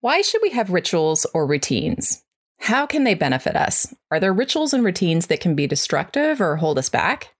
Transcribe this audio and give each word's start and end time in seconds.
Why 0.00 0.22
should 0.22 0.42
we 0.42 0.50
have 0.50 0.70
rituals 0.70 1.26
or 1.34 1.44
routines? 1.44 2.22
How 2.60 2.86
can 2.86 3.02
they 3.02 3.14
benefit 3.14 3.56
us? 3.56 3.92
Are 4.12 4.20
there 4.20 4.32
rituals 4.32 4.72
and 4.72 4.84
routines 4.84 5.26
that 5.26 5.40
can 5.40 5.56
be 5.56 5.66
destructive 5.66 6.40
or 6.40 6.56
hold 6.56 6.78
us 6.78 6.88
back? 6.88 7.34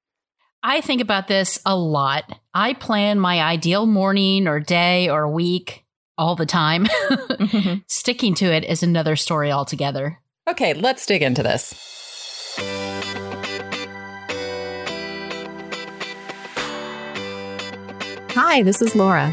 I 0.62 0.80
think 0.80 1.00
about 1.00 1.28
this 1.28 1.60
a 1.64 1.76
lot. 1.76 2.24
I 2.52 2.72
plan 2.72 3.20
my 3.20 3.40
ideal 3.40 3.86
morning 3.86 4.48
or 4.48 4.58
day 4.58 5.08
or 5.08 5.30
week 5.30 5.84
all 6.16 6.34
the 6.34 6.46
time. 6.46 6.86
mm-hmm. 7.10 7.78
Sticking 7.86 8.34
to 8.34 8.46
it 8.46 8.64
is 8.64 8.82
another 8.82 9.14
story 9.14 9.52
altogether. 9.52 10.18
Okay, 10.48 10.74
let's 10.74 11.06
dig 11.06 11.22
into 11.22 11.44
this. 11.44 11.74
Hi, 18.34 18.62
this 18.62 18.82
is 18.82 18.96
Laura. 18.96 19.32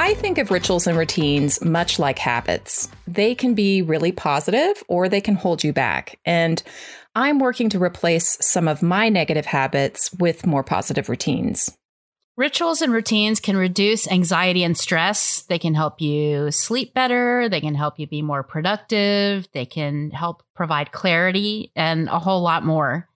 I 0.00 0.14
think 0.14 0.38
of 0.38 0.50
rituals 0.50 0.86
and 0.86 0.96
routines 0.96 1.62
much 1.62 1.98
like 1.98 2.18
habits. 2.18 2.88
They 3.06 3.34
can 3.34 3.52
be 3.52 3.82
really 3.82 4.12
positive 4.12 4.82
or 4.88 5.10
they 5.10 5.20
can 5.20 5.34
hold 5.34 5.62
you 5.62 5.74
back. 5.74 6.18
And 6.24 6.62
I'm 7.14 7.38
working 7.38 7.68
to 7.68 7.78
replace 7.78 8.38
some 8.40 8.66
of 8.66 8.82
my 8.82 9.10
negative 9.10 9.44
habits 9.44 10.10
with 10.14 10.46
more 10.46 10.64
positive 10.64 11.10
routines. 11.10 11.76
Rituals 12.38 12.80
and 12.80 12.94
routines 12.94 13.40
can 13.40 13.58
reduce 13.58 14.10
anxiety 14.10 14.64
and 14.64 14.76
stress. 14.76 15.42
They 15.42 15.58
can 15.58 15.74
help 15.74 16.00
you 16.00 16.50
sleep 16.50 16.94
better. 16.94 17.50
They 17.50 17.60
can 17.60 17.74
help 17.74 17.98
you 17.98 18.06
be 18.06 18.22
more 18.22 18.42
productive. 18.42 19.48
They 19.52 19.66
can 19.66 20.12
help 20.12 20.42
provide 20.56 20.92
clarity 20.92 21.72
and 21.76 22.08
a 22.08 22.18
whole 22.18 22.40
lot 22.40 22.64
more. 22.64 23.06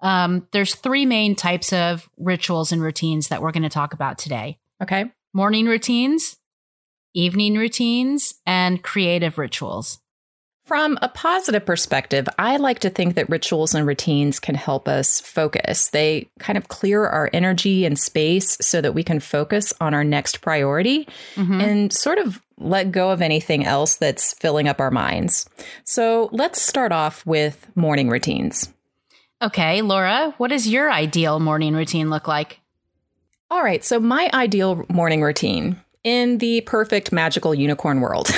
Um, 0.00 0.48
there's 0.50 0.74
three 0.74 1.06
main 1.06 1.36
types 1.36 1.72
of 1.72 2.10
rituals 2.18 2.72
and 2.72 2.82
routines 2.82 3.28
that 3.28 3.40
we're 3.40 3.52
going 3.52 3.62
to 3.62 3.68
talk 3.68 3.94
about 3.94 4.18
today. 4.18 4.58
Okay 4.82 5.12
morning 5.34 5.66
routines, 5.66 6.36
evening 7.12 7.56
routines, 7.56 8.34
and 8.46 8.82
creative 8.82 9.36
rituals. 9.36 9.98
From 10.64 10.96
a 11.02 11.08
positive 11.08 11.66
perspective, 11.66 12.26
I 12.38 12.56
like 12.56 12.78
to 12.78 12.88
think 12.88 13.16
that 13.16 13.28
rituals 13.28 13.74
and 13.74 13.86
routines 13.86 14.40
can 14.40 14.54
help 14.54 14.88
us 14.88 15.20
focus. 15.20 15.90
They 15.90 16.30
kind 16.38 16.56
of 16.56 16.68
clear 16.68 17.04
our 17.04 17.28
energy 17.34 17.84
and 17.84 17.98
space 17.98 18.56
so 18.62 18.80
that 18.80 18.94
we 18.94 19.02
can 19.02 19.20
focus 19.20 19.74
on 19.80 19.92
our 19.92 20.04
next 20.04 20.40
priority 20.40 21.06
mm-hmm. 21.34 21.60
and 21.60 21.92
sort 21.92 22.18
of 22.18 22.40
let 22.56 22.92
go 22.92 23.10
of 23.10 23.20
anything 23.20 23.66
else 23.66 23.96
that's 23.96 24.32
filling 24.34 24.68
up 24.68 24.80
our 24.80 24.90
minds. 24.90 25.50
So 25.82 26.30
let's 26.32 26.62
start 26.62 26.92
off 26.92 27.26
with 27.26 27.66
morning 27.74 28.08
routines. 28.08 28.72
Okay, 29.42 29.82
Laura, 29.82 30.32
what 30.38 30.48
does 30.48 30.66
your 30.66 30.90
ideal 30.90 31.40
morning 31.40 31.74
routine 31.74 32.08
look 32.08 32.26
like? 32.28 32.60
All 33.50 33.62
right. 33.62 33.84
So, 33.84 34.00
my 34.00 34.30
ideal 34.32 34.84
morning 34.88 35.22
routine 35.22 35.80
in 36.02 36.38
the 36.38 36.60
perfect 36.62 37.12
magical 37.12 37.54
unicorn 37.54 38.00
world, 38.00 38.28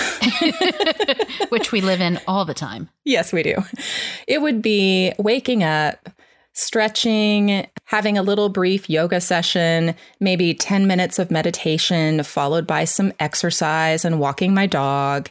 which 1.49 1.73
we 1.73 1.81
live 1.81 2.01
in 2.01 2.21
all 2.29 2.45
the 2.45 2.55
time. 2.55 2.89
Yes, 3.05 3.33
we 3.33 3.43
do. 3.43 3.57
It 4.29 4.41
would 4.41 4.63
be 4.63 5.13
waking 5.19 5.65
up, 5.65 6.09
stretching, 6.53 7.67
having 7.85 8.17
a 8.17 8.23
little 8.23 8.49
brief 8.49 8.89
yoga 8.89 9.21
session, 9.21 9.95
maybe 10.21 10.55
10 10.55 10.87
minutes 10.87 11.19
of 11.19 11.31
meditation, 11.31 12.23
followed 12.23 12.67
by 12.67 12.85
some 12.85 13.13
exercise 13.19 14.05
and 14.05 14.21
walking 14.21 14.55
my 14.55 14.67
dog, 14.67 15.29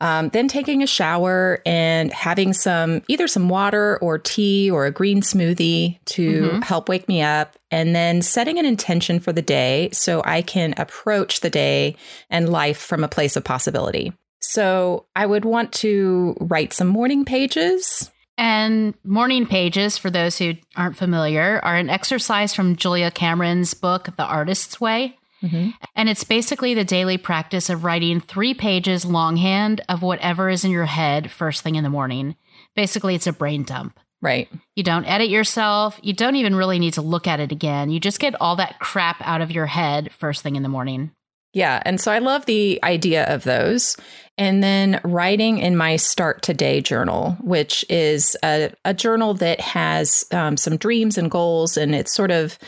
um, 0.00 0.30
then 0.30 0.48
taking 0.48 0.82
a 0.82 0.86
shower 0.86 1.60
and 1.66 2.12
having 2.12 2.52
some 2.52 3.02
either 3.08 3.28
some 3.28 3.48
water 3.48 3.98
or 3.98 4.18
tea 4.18 4.70
or 4.70 4.86
a 4.86 4.90
green 4.90 5.20
smoothie 5.20 5.98
to 6.06 6.42
mm-hmm. 6.42 6.60
help 6.60 6.88
wake 6.88 7.08
me 7.08 7.22
up. 7.22 7.56
And 7.70 7.94
then 7.94 8.20
setting 8.22 8.58
an 8.58 8.66
intention 8.66 9.20
for 9.20 9.32
the 9.32 9.42
day 9.42 9.90
so 9.92 10.22
I 10.24 10.42
can 10.42 10.74
approach 10.76 11.40
the 11.40 11.50
day 11.50 11.96
and 12.28 12.48
life 12.48 12.78
from 12.78 13.04
a 13.04 13.08
place 13.08 13.36
of 13.36 13.44
possibility. 13.44 14.12
So 14.40 15.06
I 15.14 15.26
would 15.26 15.44
want 15.44 15.72
to 15.74 16.36
write 16.40 16.72
some 16.72 16.88
morning 16.88 17.24
pages. 17.24 18.10
And 18.36 18.94
morning 19.04 19.46
pages, 19.46 19.98
for 19.98 20.10
those 20.10 20.38
who 20.38 20.54
aren't 20.74 20.96
familiar, 20.96 21.60
are 21.62 21.76
an 21.76 21.90
exercise 21.90 22.54
from 22.54 22.74
Julia 22.74 23.10
Cameron's 23.10 23.74
book, 23.74 24.08
The 24.16 24.24
Artist's 24.24 24.80
Way. 24.80 25.18
Mm-hmm. 25.42 25.70
And 25.96 26.08
it's 26.08 26.24
basically 26.24 26.74
the 26.74 26.84
daily 26.84 27.16
practice 27.18 27.70
of 27.70 27.84
writing 27.84 28.20
three 28.20 28.54
pages 28.54 29.04
longhand 29.04 29.80
of 29.88 30.02
whatever 30.02 30.48
is 30.48 30.64
in 30.64 30.70
your 30.70 30.86
head 30.86 31.30
first 31.30 31.62
thing 31.62 31.76
in 31.76 31.84
the 31.84 31.90
morning. 31.90 32.36
Basically, 32.76 33.14
it's 33.14 33.26
a 33.26 33.32
brain 33.32 33.64
dump. 33.64 33.98
Right. 34.22 34.48
You 34.76 34.82
don't 34.82 35.06
edit 35.06 35.30
yourself. 35.30 35.98
You 36.02 36.12
don't 36.12 36.36
even 36.36 36.54
really 36.54 36.78
need 36.78 36.94
to 36.94 37.02
look 37.02 37.26
at 37.26 37.40
it 37.40 37.52
again. 37.52 37.88
You 37.90 38.00
just 38.00 38.20
get 38.20 38.38
all 38.40 38.56
that 38.56 38.78
crap 38.78 39.16
out 39.22 39.40
of 39.40 39.50
your 39.50 39.66
head 39.66 40.12
first 40.12 40.42
thing 40.42 40.56
in 40.56 40.62
the 40.62 40.68
morning. 40.68 41.12
Yeah. 41.52 41.82
And 41.84 42.00
so 42.00 42.12
I 42.12 42.18
love 42.18 42.46
the 42.46 42.78
idea 42.84 43.24
of 43.24 43.44
those. 43.44 43.96
And 44.38 44.62
then 44.62 45.00
writing 45.04 45.58
in 45.58 45.76
my 45.76 45.96
Start 45.96 46.42
Today 46.42 46.80
journal, 46.80 47.32
which 47.40 47.84
is 47.88 48.36
a, 48.44 48.72
a 48.84 48.94
journal 48.94 49.34
that 49.34 49.60
has 49.60 50.24
um, 50.32 50.56
some 50.56 50.76
dreams 50.76 51.18
and 51.18 51.30
goals, 51.30 51.76
and 51.76 51.94
it's 51.94 52.14
sort 52.14 52.30
of 52.30 52.58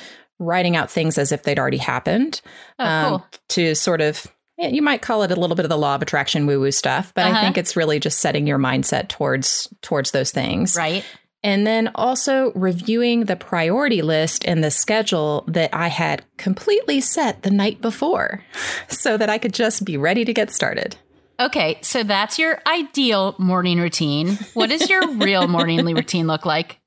writing 0.42 0.76
out 0.76 0.91
things 0.91 1.19
as 1.19 1.32
if 1.32 1.42
they'd 1.42 1.58
already 1.58 1.78
happened 1.78 2.41
oh, 2.78 2.84
um, 2.84 3.10
cool. 3.10 3.26
to 3.48 3.75
sort 3.75 4.00
of 4.00 4.26
you 4.58 4.82
might 4.82 5.03
call 5.03 5.25
it 5.25 5.32
a 5.32 5.34
little 5.34 5.56
bit 5.56 5.64
of 5.64 5.70
the 5.70 5.78
law 5.78 5.94
of 5.94 6.03
attraction 6.03 6.47
woo 6.47 6.60
woo 6.60 6.70
stuff 6.70 7.12
but 7.14 7.26
uh-huh. 7.26 7.38
i 7.38 7.41
think 7.41 7.58
it's 7.58 7.76
really 7.76 7.98
just 7.98 8.20
setting 8.20 8.47
your 8.47 8.58
mindset 8.58 9.08
towards 9.08 9.72
towards 9.80 10.10
those 10.12 10.30
things 10.30 10.76
right 10.76 11.04
and 11.42 11.66
then 11.66 11.91
also 11.94 12.53
reviewing 12.53 13.25
the 13.25 13.36
priority 13.36 14.03
list 14.03 14.47
and 14.47 14.62
the 14.62 14.70
schedule 14.70 15.44
that 15.48 15.75
I 15.75 15.88
had 15.88 16.25
completely 16.36 17.00
set 17.00 17.42
the 17.42 17.50
night 17.50 17.80
before 17.80 18.44
so 18.88 19.16
that 19.16 19.28
I 19.28 19.38
could 19.38 19.53
just 19.53 19.84
be 19.84 19.97
ready 19.97 20.24
to 20.24 20.32
get 20.32 20.50
started. 20.50 20.97
Okay, 21.41 21.78
so 21.82 22.04
that's 22.04 22.38
your 22.38 22.60
ideal 22.66 23.34
morning 23.38 23.80
routine. 23.80 24.38
What 24.54 24.70
does 24.70 24.88
your 24.88 25.14
real 25.14 25.48
morning 25.48 25.84
routine 25.84 26.26
look 26.26 26.47
like? 26.47 26.78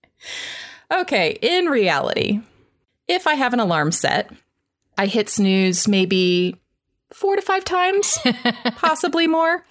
Okay, 0.91 1.37
in 1.41 1.65
reality, 1.65 2.39
if 3.07 3.27
I 3.27 3.35
have 3.35 3.53
an 3.53 3.59
alarm 3.59 3.91
set, 3.91 4.31
I 4.97 5.07
hit 5.07 5.29
snooze 5.29 5.87
maybe 5.87 6.59
four 7.13 7.35
to 7.35 7.41
five 7.41 7.63
times, 7.63 8.17
possibly 8.75 9.27
more. 9.27 9.65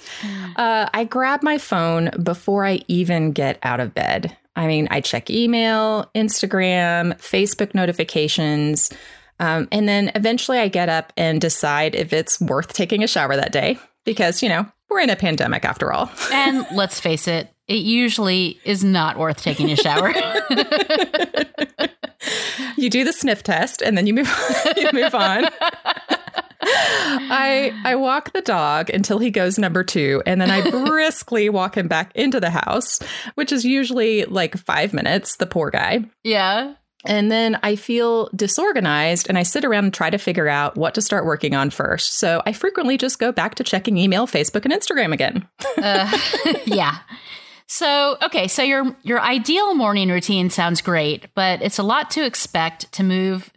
Uh, 0.57 0.89
I 0.93 1.05
grab 1.05 1.43
my 1.43 1.59
phone 1.59 2.11
before 2.23 2.65
I 2.65 2.81
even 2.89 3.33
get 3.33 3.59
out 3.63 3.81
of 3.81 3.95
bed. 3.95 4.37
I 4.57 4.67
mean, 4.67 4.89
I 4.91 5.01
check 5.01 5.31
email, 5.31 6.11
Instagram, 6.15 7.19
Facebook 7.19 7.75
notifications. 7.75 8.91
Um, 9.41 9.69
and 9.73 9.89
then 9.89 10.13
eventually 10.15 10.59
I 10.59 10.69
get 10.69 10.89
up 10.89 11.13
and 11.17 11.41
decide 11.41 11.95
if 11.95 12.13
it's 12.13 12.41
worth 12.41 12.73
taking 12.73 13.03
a 13.03 13.09
shower 13.09 13.35
that 13.37 13.53
day 13.53 13.79
because, 14.05 14.43
you 14.43 14.49
know, 14.49 14.67
we're 14.89 15.01
in 15.01 15.11
a 15.11 15.17
pandemic 15.17 15.65
after 15.65 15.93
all. 15.93 16.11
and 16.33 16.65
let's 16.75 17.01
face 17.01 17.27
it, 17.27 17.49
it 17.67 17.79
usually 17.79 18.61
is 18.65 18.85
not 18.85 19.19
worth 19.19 19.43
taking 19.43 19.71
a 19.71 19.77
shower. 19.77 20.11
you 22.77 22.91
do 22.91 23.05
the 23.05 23.13
sniff 23.13 23.43
test 23.43 23.81
and 23.83 23.97
then 23.97 24.07
you 24.07 24.15
move 24.15 24.29
you 24.77 24.91
move 24.93 25.15
on. 25.15 25.49
I 26.67 27.73
I 27.85 27.95
walk 27.95 28.33
the 28.33 28.43
dog 28.43 28.91
until 28.91 29.19
he 29.19 29.31
goes 29.31 29.59
number 29.59 29.83
2 29.83 30.23
and 30.27 30.41
then 30.41 30.51
I 30.51 30.71
briskly 30.87 31.49
walk 31.49 31.77
him 31.77 31.89
back 31.89 32.13
into 32.15 32.39
the 32.41 32.51
house, 32.51 33.01
which 33.35 33.51
is 33.53 33.65
usually 33.65 34.25
like 34.25 34.57
5 34.57 34.93
minutes, 34.93 35.37
the 35.37 35.47
poor 35.47 35.71
guy. 35.71 36.05
Yeah. 36.23 36.75
And 37.07 37.31
then 37.31 37.59
I 37.63 37.77
feel 37.77 38.31
disorganized 38.35 39.27
and 39.29 39.37
I 39.37 39.43
sit 39.43 39.65
around 39.65 39.85
and 39.85 39.93
try 39.95 40.09
to 40.09 40.17
figure 40.17 40.49
out 40.49 40.77
what 40.77 40.95
to 40.95 41.03
start 41.03 41.27
working 41.27 41.55
on 41.55 41.69
first. 41.69 42.15
So 42.15 42.43
I 42.47 42.53
frequently 42.55 42.97
just 42.97 43.19
go 43.19 43.31
back 43.31 43.57
to 43.57 43.65
checking 43.65 43.99
email, 43.99 44.27
Facebook, 44.27 44.65
and 44.65 44.73
Instagram 44.73 45.13
again. 45.13 45.47
uh, 45.77 46.19
yeah. 46.65 46.99
So, 47.67 48.17
okay, 48.23 48.49
so 48.49 48.63
your 48.63 48.97
your 49.03 49.21
ideal 49.21 49.75
morning 49.75 50.11
routine 50.11 50.51
sounds 50.51 50.83
great, 50.83 51.27
but 51.35 51.63
it's 51.63 51.79
a 51.79 51.83
lot 51.83 52.11
to 52.13 52.25
expect 52.25 52.93
to 52.93 53.03
move 53.03 53.51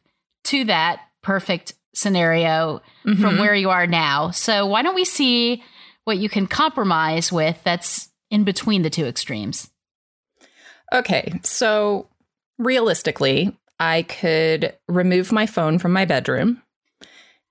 to 0.46 0.64
that 0.66 1.02
perfect 1.22 1.74
scenario 1.94 2.82
mm-hmm. 3.06 3.22
from 3.22 3.38
where 3.38 3.56
you 3.56 3.70
are 3.70 3.88
now. 3.88 4.32
So, 4.32 4.66
why 4.66 4.82
don't 4.82 4.96
we 4.96 5.06
see 5.06 5.64
what 6.06 6.18
you 6.18 6.30
can 6.30 6.48
compromise 6.48 7.32
with 7.32 7.62
that's 7.64 8.10
in 8.32 8.44
between 8.44 8.82
the 8.82 8.90
two 8.90 9.06
extremes? 9.06 9.70
Okay, 10.94 11.34
so 11.44 12.08
realistically, 12.58 13.58
I 13.78 14.04
could 14.04 14.74
remove 14.88 15.34
my 15.34 15.46
phone 15.46 15.80
from 15.80 15.92
my 15.92 16.06
bedroom 16.06 16.62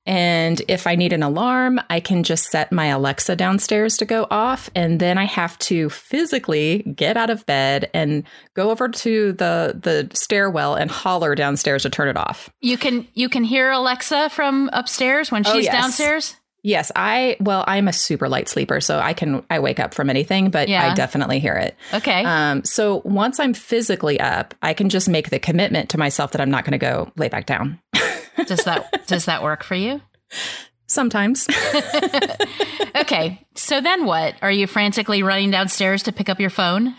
And 0.06 0.62
if 0.68 0.86
I 0.86 0.94
need 0.94 1.12
an 1.12 1.22
alarm, 1.22 1.80
I 1.90 2.00
can 2.00 2.22
just 2.22 2.46
set 2.50 2.70
my 2.72 2.86
Alexa 2.86 3.34
downstairs 3.36 3.96
to 3.98 4.04
go 4.04 4.26
off. 4.30 4.70
And 4.74 5.00
then 5.00 5.18
I 5.18 5.24
have 5.24 5.58
to 5.60 5.90
physically 5.90 6.82
get 6.96 7.16
out 7.16 7.30
of 7.30 7.44
bed 7.46 7.90
and 7.92 8.22
go 8.54 8.70
over 8.70 8.88
to 8.88 9.32
the, 9.32 9.78
the 9.80 10.08
stairwell 10.16 10.74
and 10.76 10.90
holler 10.90 11.34
downstairs 11.34 11.82
to 11.82 11.90
turn 11.90 12.08
it 12.08 12.16
off. 12.16 12.48
You 12.60 12.78
can 12.78 13.06
you 13.14 13.28
can 13.28 13.44
hear 13.44 13.70
Alexa 13.70 14.30
from 14.30 14.70
upstairs 14.72 15.30
when 15.32 15.42
she's 15.44 15.52
Oh, 15.54 15.58
yes. 15.58 15.72
downstairs? 15.72 16.36
Yes, 16.62 16.90
I 16.96 17.36
well, 17.38 17.62
I'm 17.68 17.86
a 17.86 17.92
super 17.92 18.28
light 18.28 18.48
sleeper, 18.48 18.80
so 18.80 18.98
I 18.98 19.12
can 19.12 19.44
I 19.48 19.60
wake 19.60 19.78
up 19.78 19.94
from 19.94 20.10
anything, 20.10 20.50
but 20.50 20.68
Yeah. 20.68 20.90
I 20.90 20.94
definitely 20.94 21.38
hear 21.38 21.54
it. 21.54 21.76
Okay. 21.94 22.24
Um, 22.24 22.64
so 22.64 23.02
once 23.04 23.38
I'm 23.38 23.54
physically 23.54 24.18
up, 24.18 24.52
I 24.62 24.74
can 24.74 24.88
just 24.88 25.08
make 25.08 25.30
the 25.30 25.38
commitment 25.38 25.90
to 25.90 25.98
myself 25.98 26.32
that 26.32 26.40
I'm 26.40 26.50
not 26.50 26.64
going 26.64 26.72
to 26.72 26.78
go 26.78 27.12
lay 27.16 27.28
back 27.28 27.46
down. 27.46 27.78
does 28.46 28.64
that 28.64 29.06
does 29.06 29.24
that 29.26 29.42
work 29.42 29.62
for 29.64 29.74
you? 29.74 30.00
Sometimes. 30.86 31.46
Okay. 32.96 33.46
So 33.54 33.80
then 33.80 34.06
what? 34.06 34.34
Are 34.40 34.50
you 34.50 34.66
frantically 34.66 35.22
running 35.22 35.50
downstairs 35.50 36.02
to 36.04 36.12
pick 36.12 36.28
up 36.28 36.40
your 36.40 36.50
phone? 36.50 36.94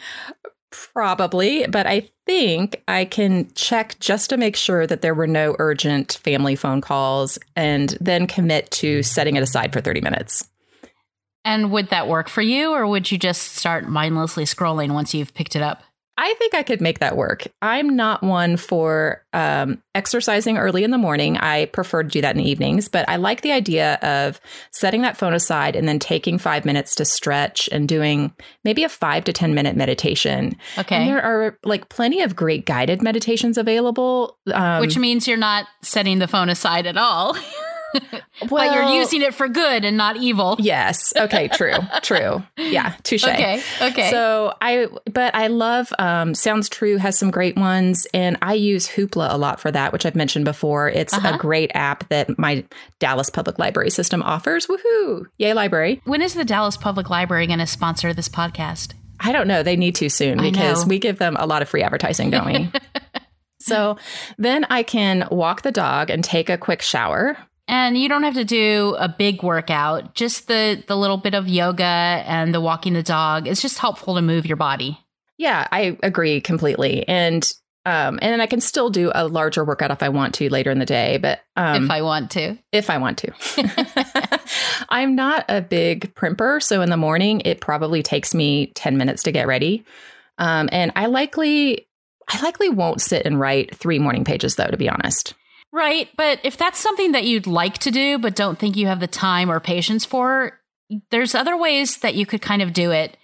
Probably, 0.94 1.66
but 1.66 1.88
I 1.88 2.10
think 2.26 2.84
I 2.88 3.06
can 3.06 3.52
check 3.56 4.00
just 4.00 4.30
to 4.30 4.38
make 4.38 4.56
sure 4.56 4.86
that 4.86 5.02
there 5.02 5.16
were 5.16 5.28
no 5.28 5.56
urgent 5.58 6.20
family 6.24 6.56
phone 6.56 6.82
calls 6.82 7.40
and 7.56 7.98
then 8.00 8.28
commit 8.28 8.70
to 8.72 9.02
setting 9.02 9.38
it 9.38 9.44
aside 9.44 9.74
for 9.74 9.82
30 9.82 10.02
minutes. 10.02 10.48
And 11.44 11.72
would 11.72 11.90
that 11.90 12.08
work 12.08 12.30
for 12.30 12.42
you 12.42 12.72
or 12.74 12.86
would 12.86 13.12
you 13.12 13.18
just 13.18 13.56
start 13.56 13.88
mindlessly 13.88 14.44
scrolling 14.44 14.92
once 14.94 15.14
you've 15.14 15.34
picked 15.34 15.56
it 15.56 15.62
up? 15.62 15.82
I 16.18 16.34
think 16.40 16.56
I 16.56 16.64
could 16.64 16.82
make 16.82 17.00
that 17.00 17.16
work. 17.16 17.48
I'm 17.62 17.96
not 17.96 18.24
one 18.24 18.58
for 18.58 19.24
um, 19.34 19.82
exercising 19.94 20.58
early 20.58 20.84
in 20.84 20.90
the 20.90 20.98
morning. 20.98 21.38
I 21.38 21.66
prefer 21.66 22.02
to 22.02 22.10
do 22.10 22.22
that 22.22 22.36
in 22.36 22.44
the 22.44 22.50
evenings, 22.50 22.90
but 22.90 23.08
I 23.08 23.18
like 23.18 23.42
the 23.42 23.52
idea 23.52 23.96
of 24.02 24.42
setting 24.72 25.04
that 25.04 25.16
phone 25.16 25.34
aside 25.34 25.76
and 25.76 25.88
then 25.88 26.00
taking 26.00 26.40
five 26.40 26.66
minutes 26.66 26.96
to 26.96 27.06
stretch 27.06 27.70
and 27.72 27.88
doing 27.88 28.34
maybe 28.64 28.84
a 28.84 28.90
five 28.90 29.26
to 29.26 29.34
10 29.34 29.54
minute 29.54 29.76
meditation. 29.76 30.56
Okay. 30.78 30.96
And 30.96 31.08
there 31.08 31.22
are 31.22 31.60
like 31.64 31.90
plenty 31.90 32.22
of 32.22 32.36
great 32.36 32.66
guided 32.66 33.04
meditations 33.04 33.58
available. 33.58 34.40
Um, 34.52 34.82
Which 34.82 34.98
means 34.98 35.28
you're 35.28 35.38
not 35.38 35.68
setting 35.84 36.18
the 36.18 36.28
phone 36.28 36.50
aside 36.50 36.88
at 36.88 36.98
all. 36.98 37.38
but 38.50 38.74
you're 38.74 38.90
using 38.96 39.22
it 39.22 39.34
for 39.34 39.48
good 39.48 39.86
and 39.86 39.98
not 39.98 40.18
evil. 40.18 40.56
Yes. 40.60 41.14
Okay. 41.18 41.48
True. 41.48 41.74
true. 42.02 42.44
Yeah. 42.58 42.94
Touche. 43.04 43.24
Okay. 43.28 43.62
Okay. 43.82 44.10
So 44.12 44.54
I, 44.62 44.88
but 45.12 45.34
I 45.36 45.48
love 45.48 45.92
um, 46.00 46.34
Sounds 46.34 46.70
True 46.70 46.98
has 46.98 47.18
some 47.18 47.32
great 47.32 47.56
ones, 47.58 48.08
and 48.14 48.38
I 48.42 48.54
use 48.54 48.88
Hoopla 48.88 49.34
a 49.34 49.38
lot 49.38 49.60
for 49.60 49.72
that, 49.72 49.92
which 49.94 50.06
I've 50.06 50.16
mentioned 50.16 50.46
before. 50.46 50.90
It's 50.90 51.14
Uh-huh. 51.14 51.34
a 51.36 51.38
great 51.38 51.72
app 51.74 52.08
that 52.10 52.38
my 52.38 52.64
Dallas 53.00 53.30
Public 53.30 53.60
Library 53.60 53.90
system 53.90 54.22
offers. 54.24 54.68
Woohoo! 54.68 55.26
Yay, 55.38 55.54
library! 55.54 56.02
when 56.06 56.22
is 56.22 56.34
the 56.34 56.46
Dallas 56.46 56.78
Public 56.78 57.10
Library 57.10 57.48
going 57.48 57.60
to 57.60 57.68
sponsor 57.68 58.14
this 58.14 58.30
podcast? 58.30 58.94
I 59.20 59.32
don't 59.32 59.48
know. 59.48 59.64
They 59.64 59.76
need 59.76 59.96
to 59.96 60.10
soon 60.10 60.40
because 60.42 60.86
we 60.86 61.00
give 61.00 61.18
them 61.18 61.36
a 61.40 61.46
lot 61.48 61.62
of 61.64 61.70
free 61.70 61.82
advertising, 61.82 62.30
don't 62.30 62.46
we? 62.46 62.72
so 63.60 63.98
then 64.38 64.66
I 64.70 64.84
can 64.84 65.28
walk 65.32 65.64
the 65.64 65.72
dog 65.72 66.10
and 66.12 66.24
take 66.24 66.50
a 66.50 66.58
quick 66.58 66.82
shower. 66.82 67.36
And 67.68 67.98
you 67.98 68.08
don't 68.08 68.24
have 68.24 68.36
to 68.36 68.46
do 68.46 68.96
a 68.98 69.10
big 69.10 69.44
workout, 69.44 70.16
just 70.16 70.48
the 70.48 70.84
the 70.88 70.96
little 70.96 71.18
bit 71.18 71.34
of 71.34 71.48
yoga 71.48 71.84
and 71.84 72.54
the 72.54 72.62
walking 72.62 72.94
the 72.94 73.04
dog. 73.04 73.48
It's 73.48 73.62
just 73.62 73.78
helpful 73.78 74.16
to 74.16 74.22
move 74.22 74.46
your 74.46 74.58
body. 74.58 75.00
Yeah, 75.38 75.68
I 75.72 75.98
agree 76.02 76.42
completely. 76.42 77.08
And 77.08 77.52
um, 77.86 78.20
and 78.22 78.34
then 78.34 78.42
I 78.42 78.48
can 78.48 78.60
still 78.60 78.90
do 78.90 79.12
a 79.16 79.28
larger 79.28 79.64
workout 79.64 79.92
if 79.92 80.04
I 80.04 80.10
want 80.10 80.34
to 80.36 80.50
later 80.50 80.72
in 80.72 80.80
the 80.80 80.86
day. 80.86 81.18
But 81.18 81.40
um, 81.56 81.86
if 81.86 81.92
I 81.92 82.02
want 82.02 82.32
to. 82.32 82.58
if 82.74 82.90
I 82.90 82.98
want 82.98 83.18
to. 83.20 83.32
I'm 84.90 85.16
not 85.16 85.46
a 85.48 85.62
big 85.62 86.14
primper, 86.14 86.60
so 86.60 86.82
in 86.82 86.90
the 86.90 86.98
morning 86.98 87.42
it 87.46 87.62
probably 87.62 88.04
takes 88.04 88.34
me 88.34 88.68
10 88.76 88.98
minutes 88.98 89.24
to 89.24 89.32
get 89.32 89.48
ready. 89.48 89.86
Um, 90.38 90.68
and 90.72 90.92
I 90.96 91.06
likely 91.06 91.88
I 92.28 92.42
likely 92.42 92.68
won't 92.70 93.02
sit 93.02 93.26
and 93.26 93.40
write 93.40 93.76
three 93.76 94.00
morning 94.00 94.26
pages 94.26 94.56
though, 94.56 94.68
to 94.68 94.78
be 94.78 94.90
honest. 94.90 95.34
Right, 95.78 96.10
but 96.18 96.40
if 96.44 96.58
that's 96.58 96.80
something 96.80 97.12
that 97.12 97.26
you'd 97.26 97.46
like 97.46 97.78
to 97.80 97.92
do 97.92 98.18
but 98.18 98.36
don't 98.36 98.58
think 98.58 98.76
you 98.76 98.88
have 98.88 99.00
the 99.00 99.06
time 99.06 99.52
or 99.52 99.60
patience 99.60 100.06
for, 100.06 100.60
there's 101.12 101.36
other 101.36 101.56
ways 101.56 102.00
that 102.00 102.16
you 102.16 102.26
could 102.26 102.42
kind 102.42 102.64
of 102.64 102.74
do 102.74 102.90
it. 102.90 103.16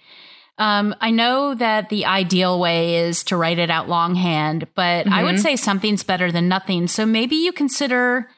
Um, 0.56 0.94
I 1.00 1.10
know 1.10 1.56
that 1.56 1.88
the 1.88 2.06
ideal 2.06 2.60
way 2.60 2.94
is 2.94 3.24
to 3.24 3.36
write 3.36 3.58
it 3.58 3.70
out 3.70 3.88
longhand, 3.88 4.68
but 4.76 5.08
I 5.08 5.24
would 5.24 5.34
Mhm. 5.34 5.40
say 5.40 5.56
something's 5.56 6.04
better 6.04 6.30
than 6.30 6.46
nothing. 6.46 6.86
So 6.86 7.04
maybe 7.04 7.34
you 7.34 7.50
consider 7.50 8.30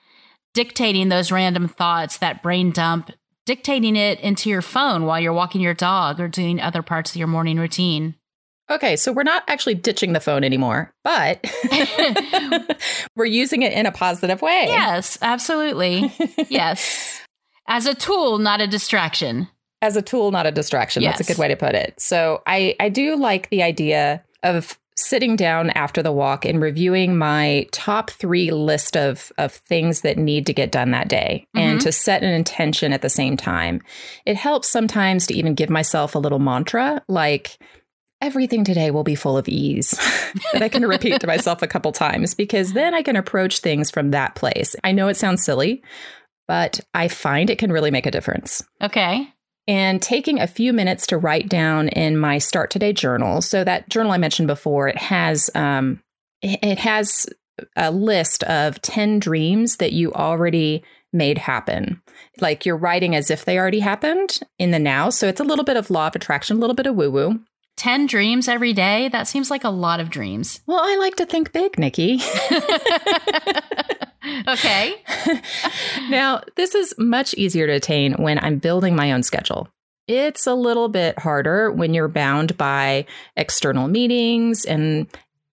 dictating 0.54 1.10
those 1.10 1.30
random 1.30 1.69
thoughts, 1.69 2.16
that 2.16 2.42
brain 2.42 2.70
dump, 2.70 3.10
dictating 3.44 3.96
it 3.96 4.19
into 4.20 4.48
your 4.48 4.62
phone 4.62 5.04
while 5.04 5.20
you're 5.20 5.34
walking 5.34 5.60
your 5.60 5.74
dog 5.74 6.20
or 6.20 6.26
doing 6.26 6.58
other 6.58 6.80
parts 6.80 7.10
of 7.10 7.16
your 7.16 7.28
morning 7.28 7.58
routine. 7.58 8.14
Okay, 8.70 8.96
so 8.96 9.12
we're 9.12 9.22
not 9.22 9.44
actually 9.46 9.74
ditching 9.74 10.12
the 10.12 10.20
phone 10.20 10.42
anymore, 10.42 10.92
but 11.04 11.44
we're 13.16 13.24
using 13.24 13.62
it 13.62 13.72
in 13.72 13.86
a 13.86 13.92
positive 13.92 14.42
way. 14.42 14.64
Yes, 14.68 15.18
absolutely. 15.22 16.12
yes. 16.48 17.20
As 17.68 17.86
a 17.86 17.94
tool, 17.94 18.38
not 18.38 18.60
a 18.60 18.66
distraction. 18.68 19.48
as 19.82 19.96
a 19.96 20.02
tool, 20.02 20.30
not 20.30 20.46
a 20.46 20.52
distraction. 20.52 21.02
That's 21.02 21.20
a 21.20 21.24
good 21.24 21.36
way 21.38 21.48
to 21.48 21.56
put 21.56 21.74
it. 21.74 21.94
So 22.00 22.42
I, 22.46 22.76
I 22.78 22.88
do 22.88 23.16
like 23.16 23.50
the 23.50 23.62
idea 23.64 24.22
of 24.44 24.78
sitting 24.96 25.34
down 25.36 25.70
after 25.70 26.00
the 26.02 26.12
walk 26.12 26.44
and 26.44 26.60
reviewing 26.60 27.19
my 27.19 27.66
top 27.72 28.10
three 28.10 28.50
list 28.52 28.96
of, 28.96 29.30
of 29.36 29.52
things 29.52 30.00
that 30.02 30.16
need 30.16 30.46
to 30.46 30.52
get 30.54 30.70
done 30.72 30.92
that 30.92 31.08
day 31.08 31.46
and 31.54 31.78
Mhm. 31.80 31.82
to 31.82 31.92
set 31.92 32.22
an 32.22 32.32
intention 32.32 32.92
at 32.92 33.02
the 33.02 33.10
same 33.10 33.36
time. 33.36 33.82
It 34.24 34.36
helps 34.36 34.69
sometimes 34.69 35.26
to 35.26 35.34
even 35.34 35.54
give 35.54 35.69
myself 35.69 36.14
a 36.14 36.19
little 36.20 36.38
mantra 36.38 37.02
like, 37.08 37.58
everything 38.20 38.64
today 38.64 38.90
will 38.90 39.04
be 39.04 39.14
full 39.14 39.36
of 39.36 39.48
ease 39.48 39.90
that 40.52 40.62
I 40.62 40.68
can 40.68 40.86
repeat 40.86 41.20
to 41.20 41.26
myself 41.26 41.62
a 41.62 41.66
couple 41.66 41.92
times 41.92 42.34
because 42.34 42.72
then 42.72 42.94
I 42.94 43.02
can 43.02 43.16
approach 43.16 43.60
things 43.60 43.90
from 43.90 44.10
that 44.12 44.34
place. 44.34 44.74
I 44.84 44.92
know 44.92 45.08
it 45.08 45.16
sounds 45.16 45.44
silly, 45.44 45.82
but 46.48 46.80
I 46.94 47.08
find 47.08 47.50
it 47.50 47.58
can 47.58 47.72
really 47.72 47.90
make 47.90 48.06
a 48.06 48.10
difference 48.10 48.62
Okay. 48.82 49.28
and 49.68 50.00
taking 50.00 50.40
a 50.40 50.46
few 50.46 50.72
minutes 50.72 51.06
to 51.08 51.18
write 51.18 51.48
down 51.48 51.88
in 51.88 52.16
my 52.16 52.38
start 52.38 52.70
today 52.70 52.92
journal 52.92 53.42
so 53.42 53.64
that 53.64 53.88
journal 53.88 54.12
i 54.12 54.19
mentioned 54.19 54.46
before 54.46 54.86
it 54.88 54.96
has 54.98 55.50
um 55.54 56.00
it 56.42 56.58
it 56.62 56.78
has 56.78 57.26
a 57.74 57.90
list 57.90 58.42
of 58.44 58.80
10 58.82 59.19
dreams 59.19 59.76
that 59.78 59.92
you 59.92 60.12
already 60.12 60.84
made 61.12 61.38
happen 61.38 62.00
like 62.40 62.64
you're 62.66 62.76
writing 62.76 63.14
as 63.16 63.30
if 63.30 63.44
they 63.44 63.58
already 63.58 63.80
happened 63.80 64.38
in 64.58 64.70
the 64.70 64.78
now 64.78 65.08
so 65.10 65.26
it's 65.26 65.40
a 65.40 65.44
little 65.44 65.64
bit 65.64 65.76
of 65.76 65.90
law 65.90 66.06
of 66.06 66.14
attraction 66.14 66.56
a 66.56 66.60
little 66.60 66.74
bit 66.76 66.86
of 66.86 66.94
woo 66.94 67.10
woo 67.10 67.40
10 67.76 68.06
dreams 68.06 68.48
every 68.48 68.72
day? 68.72 69.08
That 69.08 69.29
seems 69.29 69.50
like 69.50 69.65
a 69.65 69.70
lot 69.70 70.00
of 70.00 70.10
dreams. 70.10 70.60
well 70.67 70.81
i 70.82 70.96
like 70.96 71.17
to 71.17 71.27
think 71.27 71.53
big 71.53 71.79
nikki 71.79 72.20
okay. 74.48 75.03
now, 76.08 76.43
this 76.56 76.74
is 76.74 76.94
much 76.98 77.34
easier 77.34 77.67
to 77.67 77.74
attain 77.74 78.15
when 78.15 78.39
I'm 78.39 78.58
building 78.58 78.96
my 78.96 79.12
own 79.12 79.22
schedule. 79.22 79.69
It's 80.08 80.46
a 80.46 80.55
little 80.55 80.89
bit 80.89 81.19
harder 81.19 81.70
when 81.70 81.93
you're 81.93 82.08
bound 82.08 82.56
by 82.56 83.06
external 83.36 83.89
meetings 83.89 84.65
and 84.65 85.08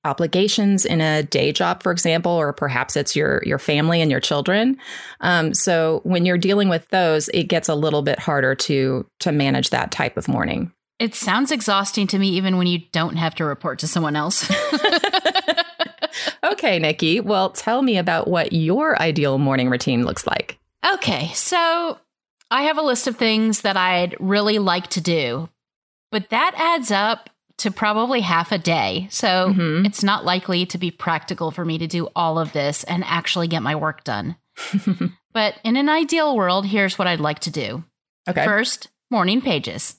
obligations 0.05 0.85
in 0.85 1.01
a 1.01 1.23
day 1.23 1.51
job, 1.51 1.81
for 1.81 1.91
example, 1.91 2.31
or 2.31 2.53
perhaps 2.53 2.95
it's 2.95 3.15
your 3.15 3.41
your 3.45 3.57
family 3.57 4.01
and 4.01 4.11
your 4.11 4.19
children. 4.19 4.77
Um, 5.21 5.53
so 5.53 6.01
when 6.03 6.25
you're 6.25 6.37
dealing 6.37 6.69
with 6.69 6.87
those, 6.89 7.29
it 7.29 7.45
gets 7.45 7.69
a 7.69 7.75
little 7.75 8.03
bit 8.03 8.19
harder 8.19 8.53
to 8.55 9.07
to 9.21 9.31
manage 9.31 9.71
that 9.71 9.91
type 9.91 10.17
of 10.17 10.27
morning. 10.27 10.71
It 10.99 11.15
sounds 11.15 11.51
exhausting 11.51 12.07
to 12.07 12.19
me 12.19 12.29
even 12.29 12.57
when 12.57 12.67
you 12.67 12.79
don't 12.91 13.17
have 13.17 13.35
to 13.35 13.45
report 13.45 13.79
to 13.79 13.87
someone 13.87 14.15
else. 14.15 14.49
okay, 16.43 16.79
Nikki. 16.79 17.19
Well, 17.19 17.49
tell 17.49 17.81
me 17.81 17.97
about 17.97 18.27
what 18.27 18.53
your 18.53 18.99
ideal 19.01 19.37
morning 19.37 19.69
routine 19.69 20.05
looks 20.05 20.25
like. 20.27 20.59
okay, 20.93 21.31
so 21.33 21.97
I 22.51 22.63
have 22.63 22.77
a 22.77 22.81
list 22.83 23.07
of 23.07 23.15
things 23.15 23.61
that 23.61 23.77
I'd 23.77 24.15
really 24.19 24.59
like 24.59 24.87
to 24.91 25.01
do, 25.01 25.49
but 26.11 26.29
that 26.29 26.53
adds 26.57 26.91
up 26.91 27.29
to 27.59 27.71
probably 27.71 28.21
half 28.21 28.51
a 28.51 28.57
day. 28.57 29.07
So 29.09 29.53
Mhm. 29.55 29.85
it's 29.85 30.03
not 30.03 30.25
likely 30.25 30.65
to 30.67 30.77
be 30.77 30.91
practical 30.91 31.51
for 31.51 31.63
me 31.65 31.77
to 31.77 31.87
do 31.87 32.09
all 32.15 32.37
of 32.37 32.51
this 32.51 32.83
and 32.83 33.03
actually 33.05 33.47
get 33.47 33.61
my 33.63 33.75
work 33.75 34.03
done. 34.03 34.35
But 35.33 35.55
in 35.63 35.77
an 35.77 35.89
ideal 35.89 36.35
world, 36.35 36.67
here's 36.67 36.99
what 36.99 37.07
I'd 37.07 37.19
like 37.19 37.39
to 37.39 37.49
do. 37.49 37.83
okay. 38.29 38.45
First, 38.45 38.89
morning 39.09 39.41
pages. 39.41 39.95